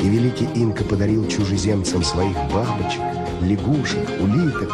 И 0.02 0.10
великий 0.10 0.50
инка 0.56 0.84
подарил 0.84 1.28
чужеземцам 1.28 2.04
своих 2.04 2.36
бабочек, 2.52 3.02
лягушек, 3.41 4.10
улиток. 4.19 4.72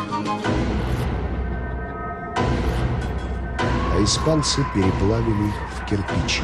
А 3.93 4.03
испанцы 4.03 4.65
переплавили 4.73 5.47
их 5.47 5.55
в 5.77 5.89
кирпичи 5.89 6.43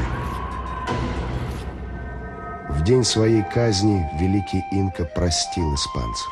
день 2.85 3.03
своей 3.03 3.41
казни 3.41 4.07
великий 4.19 4.63
инка 4.71 5.05
простил 5.05 5.73
испанцев. 5.73 6.29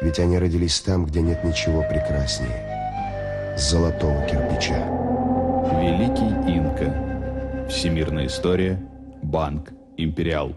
Ведь 0.00 0.18
они 0.18 0.38
родились 0.38 0.80
там, 0.80 1.04
где 1.04 1.20
нет 1.20 1.44
ничего 1.44 1.82
прекраснее 1.82 3.54
золотого 3.58 4.22
кирпича. 4.26 4.82
Великий 5.78 6.56
инка. 6.56 7.68
Всемирная 7.68 8.26
история. 8.26 8.80
Банк. 9.24 9.72
Империал. 9.96 10.54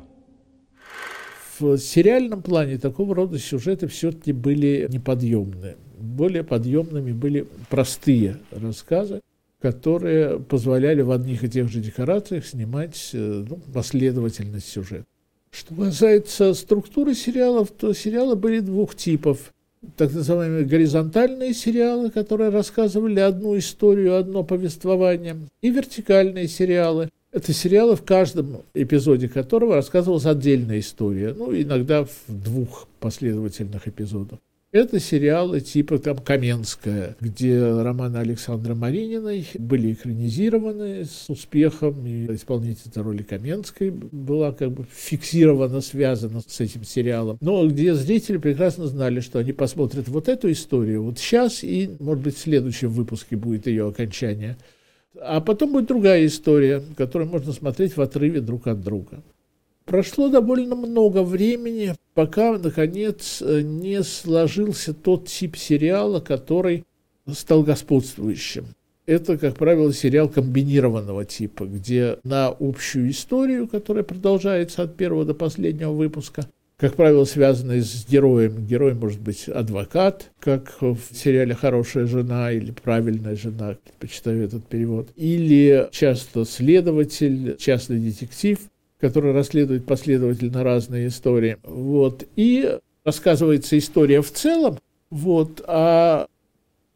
В 1.59 1.77
сериальном 1.77 2.41
плане 2.41 2.77
такого 2.77 3.15
рода 3.15 3.39
сюжеты 3.39 3.87
все-таки 3.87 4.31
были 4.31 4.87
неподъемные. 4.89 5.77
Более 5.97 6.43
подъемными 6.43 7.11
были 7.11 7.47
простые 7.69 8.37
рассказы, 8.51 9.21
которые 9.61 10.39
позволяли 10.39 11.01
в 11.01 11.11
одних 11.11 11.43
и 11.43 11.49
тех 11.49 11.69
же 11.69 11.79
декорациях 11.79 12.45
снимать 12.45 13.09
э, 13.13 13.45
ну, 13.49 13.59
последовательность 13.73 14.67
сюжета. 14.67 15.05
Что 15.49 15.73
касается 15.73 16.53
структуры 16.53 17.15
сериалов, 17.15 17.71
то 17.71 17.93
сериалы 17.93 18.35
были 18.35 18.59
двух 18.59 18.95
типов. 18.95 19.51
Так 19.95 20.13
называемые 20.13 20.65
горизонтальные 20.65 21.53
сериалы, 21.53 22.11
которые 22.11 22.49
рассказывали 22.49 23.19
одну 23.19 23.57
историю, 23.57 24.17
одно 24.17 24.43
повествование, 24.43 25.37
и 25.61 25.71
вертикальные 25.71 26.47
сериалы. 26.47 27.09
Это 27.37 27.53
сериалы, 27.53 27.95
в 27.95 28.01
каждом 28.01 28.63
эпизоде 28.73 29.29
которого 29.29 29.75
рассказывалась 29.75 30.25
отдельная 30.25 30.79
история, 30.79 31.35
ну, 31.37 31.53
иногда 31.53 32.03
в 32.03 32.09
двух 32.27 32.87
последовательных 32.99 33.87
эпизодах. 33.87 34.39
Это 34.71 34.99
сериалы 34.99 35.61
типа 35.61 35.99
там 35.99 36.17
«Каменская», 36.17 37.15
где 37.21 37.63
романы 37.63 38.17
Александра 38.17 38.73
Марининой 38.73 39.47
были 39.53 39.93
экранизированы 39.93 41.05
с 41.05 41.29
успехом, 41.29 42.07
и 42.07 42.25
исполнительница 42.33 43.03
роли 43.03 43.21
Каменской 43.21 43.91
была 43.91 44.51
как 44.51 44.71
бы 44.71 44.87
фиксирована, 44.91 45.81
связана 45.81 46.41
с 46.45 46.59
этим 46.59 46.83
сериалом. 46.85 47.37
Но 47.39 47.67
где 47.67 47.93
зрители 47.93 48.37
прекрасно 48.37 48.87
знали, 48.87 49.19
что 49.19 49.37
они 49.37 49.53
посмотрят 49.53 50.07
вот 50.07 50.27
эту 50.27 50.51
историю 50.51 51.03
вот 51.03 51.19
сейчас, 51.19 51.63
и, 51.63 51.91
может 51.99 52.23
быть, 52.23 52.35
в 52.35 52.39
следующем 52.39 52.89
выпуске 52.89 53.35
будет 53.35 53.67
ее 53.67 53.87
окончание. 53.87 54.57
А 55.21 55.41
потом 55.41 55.73
будет 55.73 55.87
другая 55.87 56.25
история, 56.25 56.83
которую 56.95 57.29
можно 57.29 57.51
смотреть 57.53 57.97
в 57.97 58.01
отрыве 58.01 58.41
друг 58.41 58.67
от 58.67 58.81
друга. 58.81 59.23
Прошло 59.85 60.27
довольно 60.27 60.75
много 60.75 61.23
времени, 61.23 61.95
пока, 62.13 62.57
наконец, 62.57 63.41
не 63.41 64.03
сложился 64.03 64.93
тот 64.93 65.27
тип 65.27 65.55
сериала, 65.55 66.19
который 66.19 66.83
стал 67.31 67.63
господствующим. 67.63 68.65
Это, 69.05 69.37
как 69.37 69.55
правило, 69.55 69.93
сериал 69.93 70.27
комбинированного 70.27 71.23
типа, 71.23 71.63
где 71.63 72.19
на 72.23 72.47
общую 72.47 73.09
историю, 73.09 73.69
которая 73.69 74.03
продолжается 74.03 74.83
от 74.83 74.97
первого 74.97 75.23
до 75.23 75.33
последнего 75.33 75.93
выпуска, 75.93 76.45
как 76.77 76.95
правило, 76.95 77.25
связанные 77.25 77.81
с 77.81 78.07
героем. 78.07 78.65
Герой 78.65 78.93
может 78.93 79.19
быть 79.19 79.47
адвокат, 79.47 80.31
как 80.39 80.81
в 80.81 80.97
сериале 81.13 81.55
«Хорошая 81.55 82.05
жена» 82.05 82.51
или 82.51 82.71
«Правильная 82.71 83.35
жена», 83.35 83.77
почитаю 83.99 84.43
этот 84.43 84.65
перевод, 84.67 85.09
или 85.15 85.87
часто 85.91 86.45
следователь, 86.45 87.57
частный 87.57 87.99
детектив– 87.99 88.59
который 88.99 89.31
расследует 89.31 89.85
последовательно 89.85 90.63
разные 90.63 91.07
истории. 91.07 91.57
Вот. 91.63 92.25
И 92.35 92.79
рассказывается 93.03 93.77
история 93.77 94.21
в 94.21 94.31
целом, 94.31 94.79
вот, 95.09 95.61
а 95.65 96.27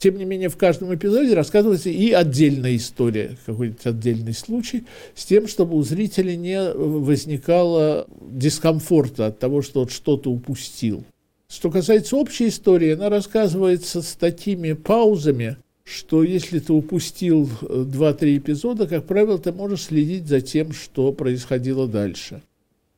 тем 0.02 0.18
не 0.18 0.26
менее 0.26 0.50
в 0.50 0.58
каждом 0.58 0.94
эпизоде 0.96 1.36
рассказывается 1.36 1.90
и 1.90 2.12
отдельная 2.12 2.76
история, 2.76 3.38
какой-то 3.46 3.90
отдельный 3.90 4.34
случай, 4.34 4.84
с 5.14 5.26
тем, 5.26 5.48
чтобы 5.48 5.76
у 5.76 5.84
зрителя 5.84 6.36
не 6.36 6.60
возникало 6.74 8.08
дискомфорта 8.20 9.28
от 9.28 9.38
того, 9.38 9.62
что 9.62 9.82
он 9.82 9.90
что-то 9.90 10.32
упустил. 10.32 11.04
Что 11.48 11.70
касается 11.70 12.16
общей 12.16 12.48
истории, 12.48 12.94
она 12.94 13.10
рассказывается 13.10 14.02
с 14.02 14.14
такими 14.14 14.74
паузами, 14.74 15.58
что 15.84 16.24
если 16.24 16.58
ты 16.58 16.74
упустил 16.74 17.48
2-3 17.62 18.18
э, 18.22 18.38
эпизода, 18.38 18.88
как 18.88 19.06
правило, 19.06 19.38
ты 19.38 19.52
можешь 19.52 19.84
следить 19.84 20.28
за 20.28 20.42
тем, 20.42 20.74
что 20.74 21.12
происходило 21.12 21.88
дальше. 21.88 22.42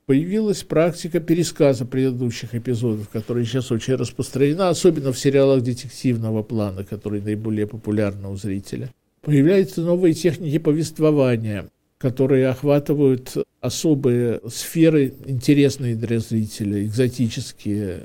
Появилась 0.06 0.64
практика 0.64 1.22
пересказа 1.22 1.86
предыдущих 1.86 2.54
эпизодов, 2.56 3.08
которая 3.08 3.46
сейчас 3.46 3.72
очень 3.72 3.96
распространена, 3.96 4.68
особенно 4.68 5.14
в 5.14 5.20
сериалах 5.20 5.64
детективного 5.64 6.44
плана, 6.44 6.84
которые 6.84 7.22
наиболее 7.22 7.68
популярны 7.68 8.28
у 8.28 8.36
зрителя. 8.36 8.90
Появляются 9.22 9.82
новые 9.82 10.14
техники 10.14 10.58
повествования, 10.58 11.70
которые 11.98 12.50
охватывают 12.50 13.32
особые 13.62 14.42
сферы, 14.50 15.14
интересные 15.26 15.96
для 15.96 16.20
зрителя, 16.20 16.84
экзотические, 16.84 18.04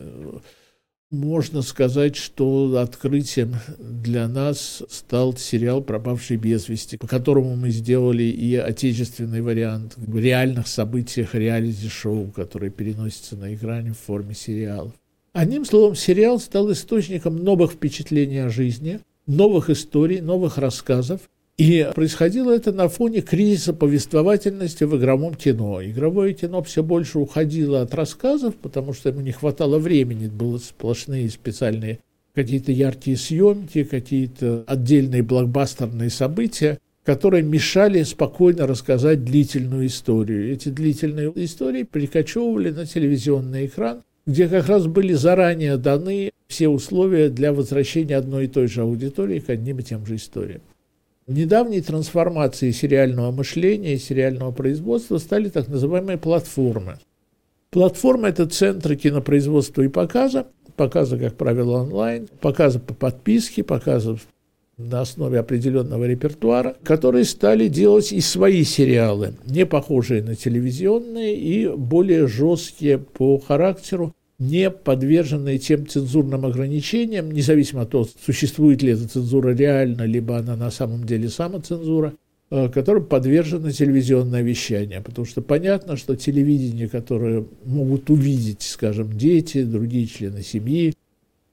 можно 1.11 1.63
сказать, 1.63 2.17
что 2.17 2.79
открытием 2.79 3.57
для 3.79 4.29
нас 4.29 4.83
стал 4.91 5.37
сериал 5.37 5.83
«Пропавший 5.83 6.37
без 6.37 6.69
вести», 6.69 6.99
по 6.99 7.07
которому 7.07 7.57
мы 7.57 7.71
сделали 7.71 8.25
и 8.25 8.57
отечественный 8.57 9.41
вариант 9.41 9.95
в 9.97 10.19
реальных 10.19 10.69
событиях 10.69 11.35
реалити-шоу, 11.35 12.31
которые 12.33 12.71
переносятся 12.71 13.37
на 13.37 13.55
экране 13.55 13.93
в 13.93 13.99
форме 13.99 14.35
сериалов. 14.35 14.93
Одним 15.33 15.65
словом, 15.65 15.95
сериал 15.95 16.41
стал 16.41 16.71
источником 16.73 17.37
новых 17.37 17.73
впечатлений 17.73 18.39
о 18.39 18.51
жизни, 18.51 19.01
новых 19.27 19.71
историй, 19.71 20.21
новых 20.21 20.59
рассказов, 20.59 21.23
и 21.59 21.91
происходило 21.93 22.53
это 22.53 22.73
на 22.73 22.89
фоне 22.89 23.21
кризиса 23.21 23.75
повествовательности 23.75 24.85
в 24.85 24.97
игровом 24.97 25.35
кино. 25.35 25.83
Игровое 25.83 26.33
кино 26.33 26.63
все 26.63 26.85
больше 26.85 27.19
уходило 27.19 27.83
от 27.83 27.93
рассказов, 27.95 28.55
потому 28.55 28.93
что 28.93 29.09
ему 29.09 29.21
не 29.21 29.33
хватало 29.33 29.79
времени, 29.79 30.29
было 30.29 30.59
сплошные 30.59 31.29
специальные 31.29 31.99
какие-то 32.33 32.71
яркие 32.71 33.17
съемки, 33.17 33.83
какие-то 33.83 34.63
отдельные 34.69 35.25
блокбастерные 35.25 36.11
события, 36.11 36.79
которые 37.03 37.43
мешали 37.43 38.05
спокойно 38.05 38.69
рассказать 38.69 39.25
длительную 39.25 39.89
историю. 39.89 40.53
Эти 40.53 40.69
длительные 40.69 41.33
истории 41.35 41.83
перекочевывали 41.83 42.71
на 42.71 42.87
телевизионный 42.87 43.67
экран, 43.67 44.03
где 44.27 44.47
как 44.47 44.69
раз 44.69 44.87
были 44.87 45.15
заранее 45.15 45.77
даны 45.77 46.31
все 46.47 46.69
условия 46.69 47.31
для 47.31 47.53
возвращения 47.53 48.17
одной 48.17 48.45
и 48.45 48.49
той 48.49 48.69
же 48.69 48.83
аудитории 48.83 49.41
к 49.41 49.51
одним 49.51 49.81
и 49.81 49.83
тем 49.83 50.07
же 50.07 50.15
историям. 50.15 50.61
Недавней 51.29 51.83
трансформацией 51.83 52.73
сериального 52.73 53.31
мышления 53.31 53.95
и 53.95 53.99
сериального 53.99 54.51
производства 54.51 55.19
стали 55.19 55.51
так 55.51 55.69
называемые 55.69 56.17
платформы. 56.17 56.97
Платформа– 57.69 58.29
это 58.31 58.47
центры 58.47 58.97
кинопроизводства 58.97 59.83
и 59.83 59.89
показа, 59.89 60.47
показа, 60.77 61.19
как 61.19 61.35
правило, 61.35 61.83
онлайн, 61.83 62.29
показа 62.41 62.81
по 62.81 62.95
подписке, 62.95 63.63
показа 63.63 64.17
на 64.79 65.03
основе 65.03 65.39
определенного 65.39 66.07
репертуара, 66.07 66.77
которые 66.83 67.25
стали 67.25 67.69
делать 67.69 68.11
и 68.11 68.23
свои 68.23 68.65
сериалы, 68.65 69.35
не 69.45 69.67
похожие 69.67 70.23
на 70.23 70.35
телевизионные 70.35 71.37
и 71.37 71.69
более 71.69 72.27
жесткие 72.27 72.97
по 72.97 73.39
характеру, 73.39 74.15
не 74.39 74.71
подверженные 74.71 75.59
тем 75.59 75.87
цензурным 75.87 76.47
ограничениям, 76.47 77.31
независимо 77.31 77.83
от 77.83 77.91
того, 77.91 78.07
существует 78.25 78.83
ли 78.83 78.93
эта 78.93 79.09
цензура 79.09 79.55
реально, 79.55 80.03
либо 80.03 80.39
она 80.39 80.57
на 80.57 80.71
самом 80.71 81.05
деле 81.05 81.29
самоцензура, 81.29 82.15
э, 82.51 82.69
которым 82.69 83.07
подвержено 83.07 83.71
телевизионное 83.73 84.43
вещание. 84.43 85.01
Потому 85.01 85.27
что 85.27 85.43
понятно, 85.43 85.97
что 85.97 86.15
телевидение, 86.15 86.89
которое 86.89 87.45
могут 87.65 88.11
увидеть, 88.11 88.63
скажем, 88.63 89.13
дети, 89.13 89.65
другие 89.65 90.07
члены 90.07 90.43
семьи, 90.43 90.95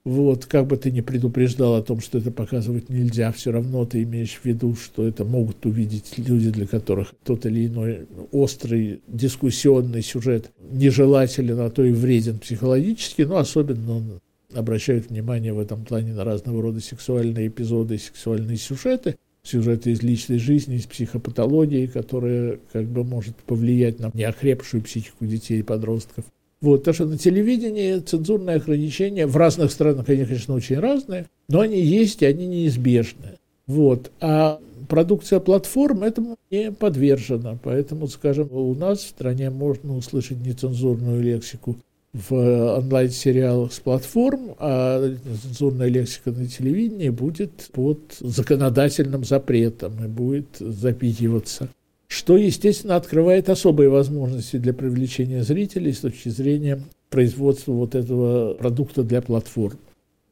вот, 0.06 0.46
как 0.46 0.68
бы 0.68 0.78
ты 0.78 0.92
ни 0.92 1.02
предупреждал 1.02 1.74
о 1.76 1.82
том, 1.82 2.00
что 2.00 2.20
это 2.20 2.30
показывать 2.30 2.90
нельзя, 2.90 3.32
все 3.32 3.52
равно 3.52 3.86
ты 3.86 4.04
имеешь 4.04 4.40
в 4.40 4.46
виду, 4.46 4.76
что 4.76 5.08
это 5.08 5.26
могут 5.26 5.66
увидеть 5.66 6.14
люди, 6.18 6.52
для 6.52 6.68
которых 6.68 7.14
тот 7.24 7.48
или 7.48 7.66
иной 7.66 8.08
острый 8.32 9.02
дискуссионный 9.08 10.04
сюжет 10.04 10.52
нежелателен, 10.72 11.60
а 11.60 11.72
то 11.72 11.84
и 11.84 11.92
вреден 11.92 12.38
психологически, 12.38 13.24
но 13.24 13.38
особенно 13.38 13.98
он 13.98 14.20
обращает 14.54 15.10
внимание 15.10 15.54
в 15.54 15.60
этом 15.60 15.84
плане 15.84 16.14
на 16.14 16.24
разного 16.24 16.62
рода 16.62 16.82
сексуальные 16.82 17.48
эпизоды, 17.48 17.98
сексуальные 17.98 18.58
сюжеты, 18.58 19.16
сюжеты 19.42 19.92
из 19.92 20.04
личной 20.04 20.38
жизни, 20.38 20.76
из 20.76 20.86
психопатологии, 20.86 21.88
которая 21.88 22.60
как 22.72 22.86
бы 22.86 23.04
может 23.04 23.36
повлиять 23.38 24.00
на 24.00 24.12
неокрепшую 24.14 24.84
психику 24.84 25.26
детей 25.26 25.60
и 25.60 25.64
подростков. 25.64 26.26
Вот, 26.66 26.84
то, 26.84 26.94
что 26.94 27.06
на 27.06 27.16
телевидении 27.16 28.00
цензурные 28.00 28.56
ограничения 28.56 29.28
в 29.28 29.38
разных 29.38 29.72
странах, 29.72 30.10
они, 30.10 30.26
конечно, 30.26 30.56
очень 30.56 30.80
разные, 30.80 31.28
но 31.48 31.60
они 31.60 31.80
есть, 31.80 32.24
и 32.24 32.26
они 32.26 32.48
неизбежны. 32.48 33.38
Вот. 33.68 34.10
А 34.20 34.60
продукция 34.90 35.40
платформ 35.40 36.02
этому 36.02 36.38
не 36.50 36.72
подвержена. 36.72 37.60
Поэтому, 37.62 38.08
скажем, 38.08 38.50
у 38.52 38.74
нас 38.74 39.02
в 39.02 39.10
стране 39.10 39.52
можно 39.52 39.96
услышать 39.96 40.40
нецензурную 40.40 41.22
лексику 41.22 41.76
в 42.14 42.34
онлайн-сериалах 42.80 43.72
с 43.72 43.80
платформ, 43.80 44.56
а 44.58 45.08
нецензурная 45.08 45.90
лексика 45.90 46.32
на 46.32 46.48
телевидении 46.48 47.10
будет 47.10 47.70
под 47.74 48.00
законодательным 48.20 49.24
запретом 49.24 50.04
и 50.04 50.08
будет 50.08 50.48
запитиваться 50.58 51.70
что, 52.16 52.38
естественно, 52.38 52.96
открывает 52.96 53.50
особые 53.50 53.90
возможности 53.90 54.56
для 54.56 54.74
привлечения 54.74 55.44
зрителей 55.44 55.92
с 55.92 56.00
точки 56.00 56.30
зрения 56.30 56.82
производства 57.10 57.74
вот 57.74 57.94
этого 57.94 58.54
продукта 58.54 59.04
для 59.04 59.22
платформ. 59.22 59.78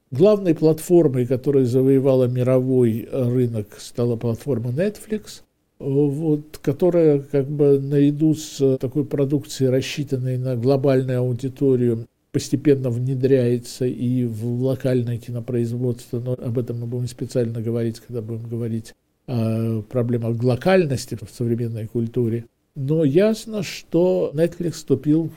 Главной 0.09 0.55
платформой, 0.55 1.25
которая 1.25 1.65
завоевала 1.65 2.29
мировой 2.29 3.09
рынок, 3.11 3.67
стала 3.79 4.15
платформа 4.15 4.69
Netflix, 4.69 5.41
вот, 5.77 6.57
которая 6.61 7.19
как 7.19 7.49
бы 7.49 7.77
наряду 7.81 8.34
с 8.34 8.77
такой 8.77 9.03
продукцией, 9.03 9.69
рассчитанной 9.69 10.38
на 10.38 10.55
глобальную 10.55 11.19
аудиторию, 11.19 12.07
постепенно 12.31 12.91
внедряется 12.91 13.86
и 13.86 14.23
в 14.23 14.63
локальное 14.63 15.17
кинопроизводство, 15.17 16.21
но 16.21 16.31
об 16.31 16.57
этом 16.57 16.79
мы 16.79 16.88
будем 16.88 17.09
специально 17.09 17.61
говорить, 17.61 17.99
когда 17.99 18.21
будем 18.21 18.47
говорить 18.47 18.93
о 19.28 19.82
проблемах 19.84 20.41
локальности 20.43 21.17
в 21.19 21.30
современной 21.34 21.88
культуре. 21.88 22.45
Но 22.76 23.03
ясно, 23.03 23.63
что 23.63 24.32
Netflix 24.34 24.71
вступил 24.71 25.32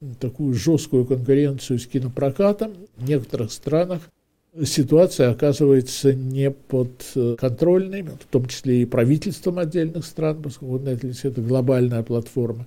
в 0.00 0.16
такую 0.16 0.54
жесткую 0.54 1.06
конкуренцию 1.06 1.78
с 1.78 1.86
кинопрокатом. 1.86 2.72
В 2.96 3.08
некоторых 3.08 3.52
странах 3.52 4.02
ситуация 4.64 5.30
оказывается 5.30 6.12
не 6.12 6.50
подконтрольной, 6.50 8.02
в 8.02 8.26
том 8.30 8.46
числе 8.46 8.82
и 8.82 8.84
правительством 8.84 9.58
отдельных 9.58 10.04
стран, 10.04 10.42
поскольку 10.42 10.78
Netflix– 10.78 11.20
это 11.22 11.40
глобальная 11.40 12.02
платформа. 12.02 12.66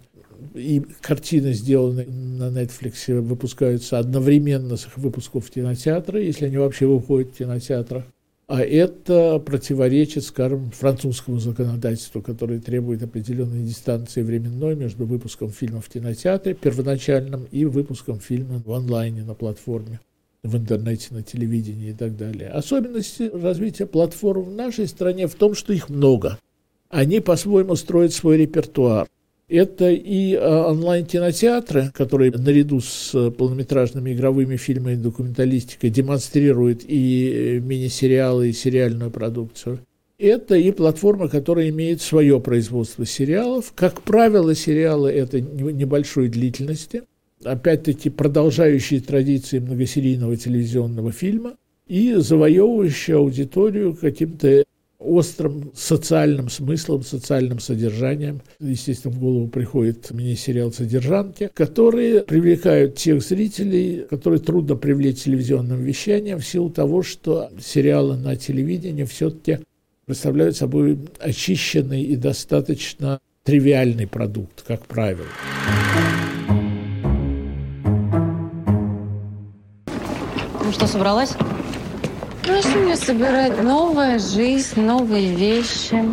И 0.54 0.82
картины, 1.02 1.54
сделанные 1.54 2.08
на 2.08 2.50
Netflix, 2.50 3.20
выпускаются 3.20 4.00
одновременно 4.00 4.78
с 4.78 4.86
их 4.88 4.98
выпуском 4.98 5.42
в 5.42 5.50
кинотеатры, 5.50 6.24
если 6.24 6.46
они 6.46 6.58
вообще 6.58 6.86
выходят 6.86 7.32
в 7.32 7.38
кинотеатрах. 7.38 8.06
А 8.48 8.62
это 8.62 9.40
противоречит, 9.40 10.24
скажем, 10.24 10.70
французскому 10.70 11.40
законодательству, 11.40 12.22
которое 12.22 12.60
требует 12.60 13.02
определенной 13.02 13.64
дистанции 13.64 14.22
временной 14.22 14.76
между 14.76 15.06
выпуском 15.06 15.50
фильма 15.50 15.82
в 15.82 15.90
кинотеатре 15.90 16.54
первоначальным 16.54 17.48
и 17.52 17.66
выпуском 17.66 18.20
фильма 18.20 18.62
в 18.64 18.72
онлайне 18.72 19.24
на 19.24 19.34
платформе 19.34 20.00
в 20.44 20.56
интернете, 20.58 21.08
на 21.10 21.24
телевидении 21.24 21.90
и 21.90 21.94
так 21.94 22.16
далее. 22.16 22.50
Особенности 22.50 23.32
развития 23.34 23.88
платформ 23.88 24.44
в 24.44 24.52
нашей 24.52 24.88
стране 24.88 25.26
в 25.26 25.34
том, 25.34 25.56
что 25.56 25.74
их 25.74 25.90
много. 25.90 26.38
Они 26.90 27.20
по-своему 27.22 27.76
строят 27.76 28.14
свой 28.14 28.38
репертуар. 28.38 29.08
Это 29.48 29.92
и 29.92 30.34
а, 30.34 30.72
онлайн-кинотеатры, 30.72 31.92
которые 31.94 32.32
наряду 32.32 32.82
с 32.82 33.14
э, 33.14 33.30
полнометражными 33.30 34.12
игровыми 34.12 34.58
фильмами 34.58 34.94
и 34.94 34.98
документалистикой 34.98 35.92
демонстрируют 35.92 36.82
и 36.84 37.58
э, 37.58 37.60
мини-сериалы, 37.60 38.50
и 38.50 38.54
сериальную 38.54 39.12
продукцию. 39.12 39.82
Это 40.18 40.56
и 40.56 40.72
платформа, 40.72 41.28
которая 41.28 41.70
имеет 41.70 42.02
свое 42.02 42.40
производство 42.40 43.06
сериалов. 43.06 43.72
Как 43.76 44.02
правило, 44.02 44.56
сериалы 44.56 45.12
это 45.12 45.40
небольшой 45.42 46.30
длительности, 46.30 47.04
опять-таки 47.44 48.10
продолжающие 48.10 49.00
традиции 49.00 49.60
многосерийного 49.60 50.38
телевизионного 50.38 51.12
фильма 51.12 51.56
и 51.88 52.16
завоевывающие 52.16 53.18
аудиторию 53.18 53.96
каким-то 53.96 54.64
острым 55.00 55.72
социальным 55.76 56.50
смыслом, 56.50 57.04
социальным 57.04 57.60
содержанием. 57.60 58.42
Естественно, 58.60 59.14
в 59.14 59.20
голову 59.20 59.48
приходит 59.48 60.12
мини-сериал 60.12 60.72
«Содержанки», 60.72 61.50
которые 61.54 62.22
привлекают 62.22 62.96
тех 62.96 63.22
зрителей, 63.22 64.06
которые 64.10 64.40
трудно 64.40 64.76
привлечь 64.76 65.24
телевизионным 65.24 65.82
вещанием 65.82 66.40
в 66.40 66.46
силу 66.46 66.70
того, 66.70 67.04
что 67.04 67.50
сериалы 67.60 68.18
на 68.18 68.36
телевидении 68.36 69.04
все-таки 69.04 69.60
представляют 70.06 70.56
собой 70.56 71.00
очищенный 71.20 72.04
и 72.04 72.16
достаточно 72.16 73.20
тривиальный 73.44 74.08
продукт, 74.08 74.64
как 74.64 74.86
правило. 74.86 75.26
Ну 80.64 80.72
что, 80.72 80.88
собралась? 80.88 81.36
Что 82.46 82.78
мне 82.78 82.96
собирать? 82.96 83.64
Новая 83.64 84.20
жизнь, 84.20 84.80
новые 84.80 85.34
вещи. 85.34 86.06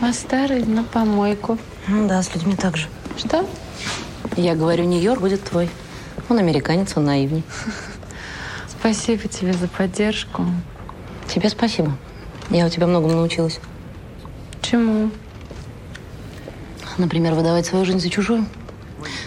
А 0.00 0.12
старые 0.12 0.64
на 0.64 0.82
помойку. 0.82 1.58
Ну 1.86 2.08
да, 2.08 2.20
с 2.24 2.34
людьми 2.34 2.56
так 2.56 2.76
же. 2.76 2.88
Что? 3.16 3.46
Я 4.36 4.56
говорю, 4.56 4.82
Нью-Йорк 4.82 5.20
будет 5.20 5.44
твой. 5.44 5.70
Он 6.28 6.38
американец, 6.38 6.96
он 6.96 7.04
наивный. 7.04 7.44
Спасибо 8.68 9.28
тебе 9.28 9.52
за 9.52 9.68
поддержку. 9.68 10.44
Тебе 11.28 11.48
спасибо. 11.48 11.96
Я 12.50 12.66
у 12.66 12.68
тебя 12.68 12.88
многому 12.88 13.14
научилась. 13.14 13.60
Чему? 14.62 15.10
Например, 16.98 17.34
выдавать 17.34 17.66
свою 17.66 17.84
жизнь 17.84 18.00
за 18.00 18.10
чужую. 18.10 18.44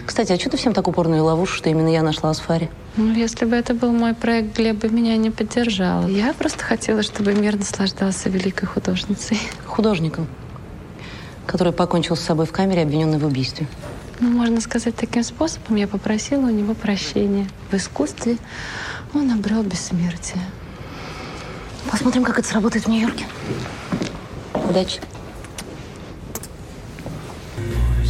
Кстати, 0.05 0.31
а 0.31 0.39
что 0.39 0.49
ты 0.49 0.57
всем 0.57 0.73
так 0.73 0.87
упорно 0.87 1.15
и 1.15 1.19
ловушь, 1.19 1.51
что 1.51 1.69
именно 1.69 1.87
я 1.87 2.01
нашла 2.01 2.31
Асфари? 2.31 2.69
Ну, 2.97 3.13
если 3.13 3.45
бы 3.45 3.55
это 3.55 3.73
был 3.73 3.91
мой 3.91 4.13
проект, 4.13 4.55
Глеб 4.57 4.77
бы 4.77 4.89
меня 4.89 5.15
не 5.17 5.29
поддержал. 5.29 6.07
Я 6.07 6.33
просто 6.33 6.63
хотела, 6.63 7.03
чтобы 7.03 7.33
мир 7.33 7.55
наслаждался 7.57 8.29
великой 8.29 8.65
художницей. 8.65 9.39
Художником, 9.65 10.27
который 11.45 11.71
покончил 11.71 12.15
с 12.15 12.21
собой 12.21 12.45
в 12.45 12.51
камере, 12.51 12.81
обвиненный 12.81 13.19
в 13.19 13.25
убийстве. 13.25 13.67
Ну, 14.19 14.29
можно 14.29 14.59
сказать, 14.59 14.95
таким 14.95 15.23
способом 15.23 15.77
я 15.77 15.87
попросила 15.87 16.41
у 16.41 16.49
него 16.49 16.73
прощения. 16.73 17.47
В 17.71 17.75
искусстве 17.75 18.37
он 19.13 19.31
обрел 19.31 19.63
бессмертие. 19.63 20.41
Посмотрим, 21.89 22.23
как 22.23 22.37
это 22.39 22.47
сработает 22.47 22.85
в 22.85 22.89
Нью-Йорке. 22.89 23.25
Удачи. 24.53 24.99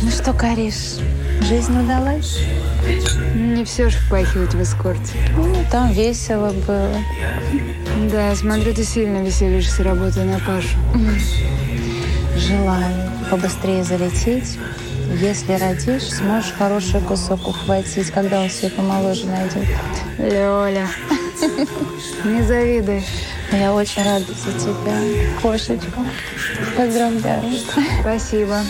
Ну 0.02 0.10
что, 0.10 0.34
Кариш, 0.34 0.98
жизнь 1.42 1.80
удалась? 1.80 2.40
Не 3.36 3.64
все 3.66 3.90
же 3.90 3.98
впахивать 3.98 4.54
в 4.54 4.62
эскорте. 4.62 5.14
Ну, 5.36 5.56
там 5.72 5.92
весело 5.92 6.52
было. 6.68 6.96
Да, 8.12 8.36
смотрю, 8.36 8.74
ты 8.74 8.84
сильно 8.84 9.20
веселишься, 9.20 9.84
работая 9.84 10.26
на 10.26 10.40
Пашу. 10.40 10.78
Желаю 12.38 13.10
побыстрее 13.30 13.84
залететь 13.84 14.58
Если 15.22 15.54
родишь, 15.54 16.10
сможешь 16.10 16.54
хороший 16.58 17.02
кусок 17.02 17.48
ухватить, 17.48 18.12
когда 18.12 18.42
он 18.42 18.50
себе 18.50 18.70
помоложе 18.70 19.26
найдет. 19.26 19.66
Лёля, 20.18 20.88
не 22.24 22.42
завидуй. 22.44 23.04
Я 23.52 23.74
очень 23.74 24.04
рада 24.04 24.26
за 24.26 24.60
тебя, 24.60 25.00
кошечка. 25.42 26.06
Поздравляю. 26.78 27.44
Спасибо. 28.02 28.62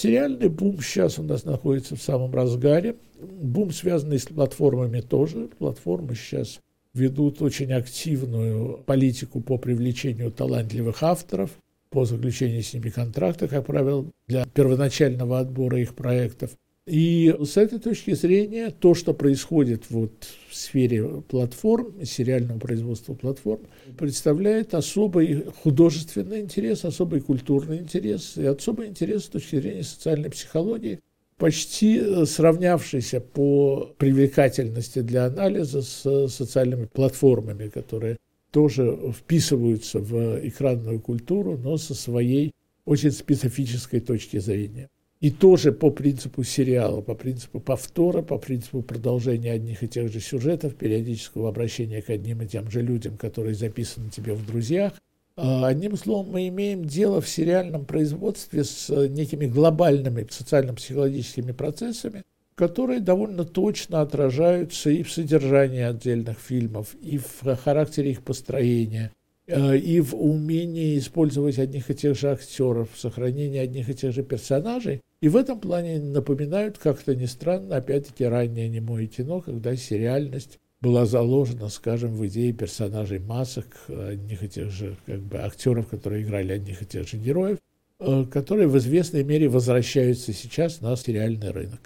Сериальный 0.00 0.48
бум 0.48 0.80
сейчас 0.80 1.18
у 1.18 1.24
нас 1.24 1.44
находится 1.44 1.96
в 1.96 2.02
самом 2.02 2.32
разгаре. 2.32 2.94
Бум, 3.20 3.72
связанный 3.72 4.20
с 4.20 4.26
платформами 4.26 5.00
тоже. 5.00 5.48
Платформы 5.58 6.14
сейчас 6.14 6.60
ведут 6.94 7.42
очень 7.42 7.72
активную 7.72 8.78
политику 8.84 9.40
по 9.40 9.58
привлечению 9.58 10.30
талантливых 10.30 11.02
авторов, 11.02 11.50
по 11.90 12.04
заключению 12.04 12.62
с 12.62 12.72
ними 12.74 12.90
контракта, 12.90 13.48
как 13.48 13.66
правило, 13.66 14.06
для 14.28 14.44
первоначального 14.44 15.40
отбора 15.40 15.80
их 15.80 15.96
проектов. 15.96 16.52
И 16.88 17.36
с 17.44 17.58
этой 17.58 17.78
точки 17.78 18.14
зрения 18.14 18.70
то, 18.70 18.94
что 18.94 19.12
происходит 19.12 19.90
вот 19.90 20.26
в 20.48 20.56
сфере 20.56 21.22
платформ, 21.28 22.02
сериального 22.02 22.58
производства 22.58 23.12
платформ, 23.12 23.60
представляет 23.98 24.72
особый 24.72 25.44
художественный 25.62 26.40
интерес, 26.40 26.86
особый 26.86 27.20
культурный 27.20 27.78
интерес 27.78 28.38
и 28.38 28.46
особый 28.46 28.88
интерес 28.88 29.24
с 29.24 29.28
точки 29.28 29.56
зрения 29.56 29.82
социальной 29.82 30.30
психологии, 30.30 31.00
почти 31.36 32.24
сравнявшийся 32.24 33.20
по 33.20 33.92
привлекательности 33.98 35.00
для 35.00 35.26
анализа 35.26 35.82
с 35.82 36.28
социальными 36.28 36.86
платформами, 36.86 37.68
которые 37.68 38.16
тоже 38.50 39.12
вписываются 39.14 39.98
в 39.98 40.40
экранную 40.42 41.00
культуру, 41.00 41.58
но 41.58 41.76
со 41.76 41.94
своей 41.94 42.52
очень 42.86 43.10
специфической 43.10 44.00
точки 44.00 44.38
зрения. 44.38 44.88
И 45.20 45.30
тоже 45.30 45.72
по 45.72 45.90
принципу 45.90 46.44
сериала, 46.44 47.00
по 47.00 47.14
принципу 47.14 47.58
повтора, 47.58 48.22
по 48.22 48.38
принципу 48.38 48.82
продолжения 48.82 49.52
одних 49.52 49.82
и 49.82 49.88
тех 49.88 50.12
же 50.12 50.20
сюжетов, 50.20 50.76
периодического 50.76 51.48
обращения 51.48 52.02
к 52.02 52.10
одним 52.10 52.42
и 52.42 52.46
тем 52.46 52.70
же 52.70 52.82
людям, 52.82 53.16
которые 53.16 53.54
записаны 53.54 54.10
тебе 54.10 54.34
в 54.34 54.46
друзьях. 54.46 54.92
А, 55.36 55.66
одним 55.66 55.96
словом, 55.96 56.30
мы 56.30 56.46
имеем 56.48 56.84
дело 56.84 57.20
в 57.20 57.28
сериальном 57.28 57.84
производстве 57.84 58.62
с 58.62 58.88
некими 59.08 59.46
глобальными 59.46 60.24
социально-психологическими 60.30 61.50
процессами, 61.50 62.22
которые 62.54 63.00
довольно 63.00 63.44
точно 63.44 64.02
отражаются 64.02 64.90
и 64.90 65.02
в 65.02 65.10
содержании 65.10 65.82
отдельных 65.82 66.38
фильмов, 66.38 66.94
и 67.00 67.18
в 67.18 67.56
характере 67.56 68.12
их 68.12 68.22
построения, 68.22 69.10
Э, 69.48 69.76
и 69.78 70.00
в 70.00 70.14
умении 70.14 70.98
использовать 70.98 71.58
одних 71.58 71.90
и 71.90 71.94
тех 71.94 72.16
же 72.16 72.30
актеров, 72.30 72.90
в 72.92 72.98
сохранении 72.98 73.58
одних 73.58 73.88
и 73.88 73.94
тех 73.94 74.12
же 74.12 74.22
персонажей. 74.22 75.00
И 75.20 75.28
в 75.28 75.36
этом 75.36 75.58
плане 75.58 75.98
напоминают, 75.98 76.78
как-то 76.78 77.14
не 77.14 77.26
странно, 77.26 77.76
опять-таки, 77.76 78.24
раннее 78.24 78.68
немое 78.68 79.06
кино, 79.08 79.40
когда 79.40 79.74
сериальность 79.74 80.58
была 80.80 81.06
заложена, 81.06 81.68
скажем, 81.70 82.14
в 82.14 82.24
идее 82.28 82.52
персонажей 82.52 83.18
масок, 83.18 83.66
одних 83.88 84.44
и 84.44 84.48
тех 84.48 84.70
же 84.70 84.96
как 85.06 85.20
бы, 85.20 85.38
актеров, 85.38 85.88
которые 85.88 86.22
играли 86.22 86.52
одних 86.52 86.82
и 86.82 86.86
тех 86.86 87.08
же 87.08 87.16
героев, 87.16 87.58
э, 87.98 88.26
которые 88.30 88.68
в 88.68 88.78
известной 88.78 89.24
мере 89.24 89.48
возвращаются 89.48 90.32
сейчас 90.32 90.80
на 90.80 90.94
сериальный 90.94 91.50
рынок. 91.50 91.80